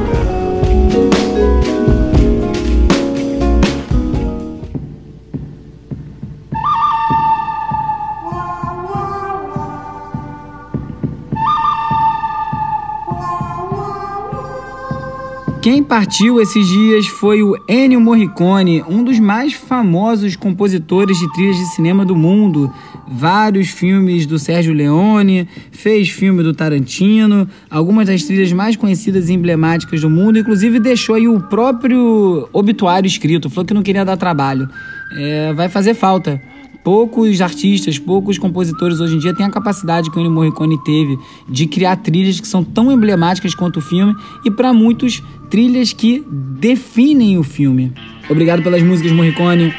Quem 15.60 15.82
partiu 15.82 16.40
esses 16.40 16.68
dias 16.68 17.08
foi 17.08 17.42
o 17.42 17.56
Ennio 17.68 18.00
Morricone, 18.00 18.84
um 18.88 19.02
dos 19.02 19.18
mais 19.18 19.52
famosos 19.52 20.36
compositores 20.36 21.18
de 21.18 21.30
trilhas 21.32 21.56
de 21.56 21.66
cinema 21.74 22.04
do 22.04 22.14
mundo. 22.14 22.72
Vários 23.08 23.68
filmes 23.68 24.24
do 24.24 24.38
Sérgio 24.38 24.72
Leone, 24.72 25.48
fez 25.72 26.10
filme 26.10 26.44
do 26.44 26.54
Tarantino, 26.54 27.48
algumas 27.68 28.06
das 28.06 28.22
trilhas 28.22 28.52
mais 28.52 28.76
conhecidas 28.76 29.28
e 29.28 29.34
emblemáticas 29.34 30.00
do 30.00 30.08
mundo, 30.08 30.38
inclusive 30.38 30.78
deixou 30.78 31.16
aí 31.16 31.26
o 31.26 31.40
próprio 31.40 32.48
obituário 32.52 33.08
escrito, 33.08 33.50
falou 33.50 33.64
que 33.64 33.74
não 33.74 33.82
queria 33.82 34.04
dar 34.04 34.16
trabalho. 34.16 34.68
É, 35.16 35.52
vai 35.54 35.68
fazer 35.68 35.94
falta 35.94 36.40
poucos 36.88 37.42
artistas, 37.42 37.98
poucos 37.98 38.38
compositores 38.38 38.98
hoje 38.98 39.16
em 39.16 39.18
dia 39.18 39.34
têm 39.34 39.44
a 39.44 39.50
capacidade 39.50 40.10
que 40.10 40.16
o 40.16 40.20
Ennio 40.20 40.32
Morricone 40.32 40.82
teve 40.82 41.18
de 41.46 41.66
criar 41.66 41.96
trilhas 41.96 42.40
que 42.40 42.48
são 42.48 42.64
tão 42.64 42.90
emblemáticas 42.90 43.54
quanto 43.54 43.76
o 43.76 43.82
filme 43.82 44.16
e 44.42 44.50
para 44.50 44.72
muitos 44.72 45.22
trilhas 45.50 45.92
que 45.92 46.24
definem 46.30 47.36
o 47.36 47.42
filme. 47.42 47.92
Obrigado 48.30 48.62
pelas 48.62 48.82
músicas 48.82 49.12
Morricone. 49.12 49.70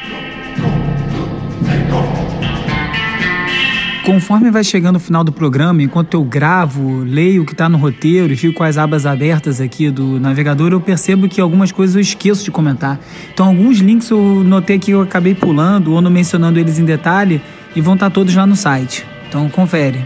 Conforme 4.10 4.50
vai 4.50 4.64
chegando 4.64 4.96
o 4.96 4.98
final 4.98 5.22
do 5.22 5.30
programa, 5.30 5.84
enquanto 5.84 6.14
eu 6.14 6.24
gravo, 6.24 7.04
leio 7.04 7.42
o 7.42 7.46
que 7.46 7.52
está 7.52 7.68
no 7.68 7.78
roteiro 7.78 8.32
e 8.32 8.36
fico 8.36 8.54
com 8.54 8.64
as 8.64 8.76
abas 8.76 9.06
abertas 9.06 9.60
aqui 9.60 9.88
do 9.88 10.18
navegador, 10.18 10.72
eu 10.72 10.80
percebo 10.80 11.28
que 11.28 11.40
algumas 11.40 11.70
coisas 11.70 11.94
eu 11.94 12.00
esqueço 12.00 12.42
de 12.42 12.50
comentar. 12.50 12.98
Então, 13.32 13.46
alguns 13.46 13.78
links 13.78 14.10
eu 14.10 14.18
notei 14.18 14.80
que 14.80 14.90
eu 14.90 15.00
acabei 15.00 15.32
pulando 15.32 15.92
ou 15.92 16.02
não 16.02 16.10
mencionando 16.10 16.58
eles 16.58 16.76
em 16.76 16.84
detalhe 16.84 17.40
e 17.76 17.80
vão 17.80 17.94
estar 17.94 18.06
tá 18.06 18.10
todos 18.12 18.34
lá 18.34 18.44
no 18.44 18.56
site. 18.56 19.06
Então, 19.28 19.48
confere. 19.48 20.04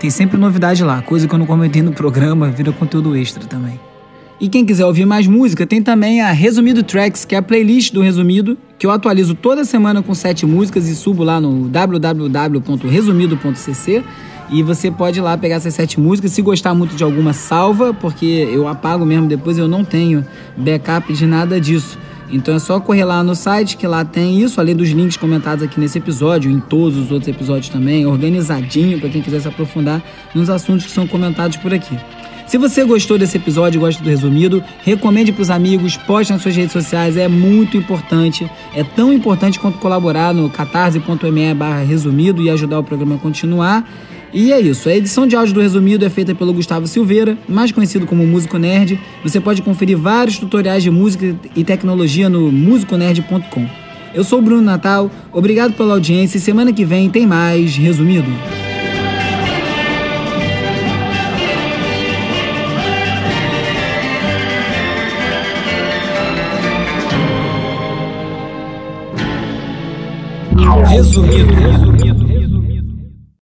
Tem 0.00 0.08
sempre 0.08 0.38
novidade 0.38 0.82
lá, 0.82 1.02
coisa 1.02 1.28
que 1.28 1.34
eu 1.34 1.38
não 1.38 1.44
comentei 1.44 1.82
no 1.82 1.92
programa, 1.92 2.48
vira 2.48 2.72
conteúdo 2.72 3.14
extra 3.14 3.44
também. 3.44 3.78
E 4.42 4.48
quem 4.48 4.66
quiser 4.66 4.84
ouvir 4.84 5.06
mais 5.06 5.26
música, 5.28 5.64
tem 5.64 5.80
também 5.80 6.20
a 6.20 6.32
Resumido 6.32 6.82
Tracks, 6.82 7.24
que 7.24 7.36
é 7.36 7.38
a 7.38 7.42
playlist 7.42 7.92
do 7.92 8.00
Resumido, 8.00 8.58
que 8.76 8.84
eu 8.84 8.90
atualizo 8.90 9.36
toda 9.36 9.64
semana 9.64 10.02
com 10.02 10.12
sete 10.16 10.44
músicas 10.44 10.88
e 10.88 10.96
subo 10.96 11.22
lá 11.22 11.40
no 11.40 11.68
www.resumido.cc. 11.68 14.02
E 14.50 14.60
você 14.60 14.90
pode 14.90 15.20
ir 15.20 15.22
lá 15.22 15.38
pegar 15.38 15.54
essas 15.54 15.74
sete 15.74 16.00
músicas. 16.00 16.32
Se 16.32 16.42
gostar 16.42 16.74
muito 16.74 16.96
de 16.96 17.04
alguma, 17.04 17.32
salva, 17.32 17.94
porque 17.94 18.26
eu 18.26 18.66
apago 18.66 19.06
mesmo 19.06 19.28
depois, 19.28 19.58
eu 19.58 19.68
não 19.68 19.84
tenho 19.84 20.26
backup 20.56 21.12
de 21.12 21.24
nada 21.24 21.60
disso. 21.60 21.96
Então 22.28 22.56
é 22.56 22.58
só 22.58 22.80
correr 22.80 23.04
lá 23.04 23.22
no 23.22 23.36
site 23.36 23.76
que 23.76 23.86
lá 23.86 24.04
tem 24.04 24.42
isso, 24.42 24.60
além 24.60 24.74
dos 24.74 24.88
links 24.88 25.16
comentados 25.16 25.62
aqui 25.62 25.78
nesse 25.78 25.98
episódio, 25.98 26.50
em 26.50 26.58
todos 26.58 26.98
os 26.98 27.12
outros 27.12 27.28
episódios 27.28 27.68
também, 27.68 28.06
organizadinho 28.06 28.98
para 28.98 29.08
quem 29.08 29.22
quiser 29.22 29.40
se 29.40 29.46
aprofundar 29.46 30.02
nos 30.34 30.50
assuntos 30.50 30.84
que 30.84 30.90
são 30.90 31.06
comentados 31.06 31.58
por 31.58 31.72
aqui. 31.72 31.96
Se 32.46 32.58
você 32.58 32.84
gostou 32.84 33.16
desse 33.16 33.36
episódio 33.36 33.80
gosta 33.80 34.02
do 34.02 34.08
resumido, 34.08 34.62
recomende 34.82 35.32
para 35.32 35.42
os 35.42 35.50
amigos, 35.50 35.96
poste 35.96 36.32
nas 36.32 36.42
suas 36.42 36.54
redes 36.54 36.72
sociais, 36.72 37.16
é 37.16 37.28
muito 37.28 37.76
importante. 37.76 38.50
É 38.74 38.84
tão 38.84 39.12
importante 39.12 39.58
quanto 39.58 39.78
colaborar 39.78 40.34
no 40.34 40.50
catarse.me 40.50 41.54
resumido 41.86 42.42
e 42.42 42.50
ajudar 42.50 42.78
o 42.78 42.84
programa 42.84 43.14
a 43.14 43.18
continuar. 43.18 43.88
E 44.32 44.50
é 44.50 44.58
isso, 44.58 44.88
a 44.88 44.94
edição 44.94 45.26
de 45.26 45.36
áudio 45.36 45.54
do 45.54 45.60
Resumido 45.60 46.06
é 46.06 46.08
feita 46.08 46.34
pelo 46.34 46.54
Gustavo 46.54 46.86
Silveira, 46.86 47.36
mais 47.46 47.70
conhecido 47.70 48.06
como 48.06 48.26
Músico 48.26 48.56
Nerd. 48.56 48.98
Você 49.22 49.38
pode 49.38 49.60
conferir 49.60 49.98
vários 49.98 50.38
tutoriais 50.38 50.82
de 50.82 50.90
música 50.90 51.36
e 51.54 51.62
tecnologia 51.62 52.30
no 52.30 52.50
musiconerd.com. 52.50 53.68
Eu 54.14 54.24
sou 54.24 54.38
o 54.38 54.42
Bruno 54.42 54.62
Natal, 54.62 55.10
obrigado 55.32 55.74
pela 55.74 55.94
audiência 55.94 56.38
e 56.38 56.40
semana 56.40 56.72
que 56.72 56.84
vem 56.84 57.10
tem 57.10 57.26
mais 57.26 57.76
Resumido. 57.76 58.30
Resumido. 70.92 71.54
Resumido. 71.54 72.21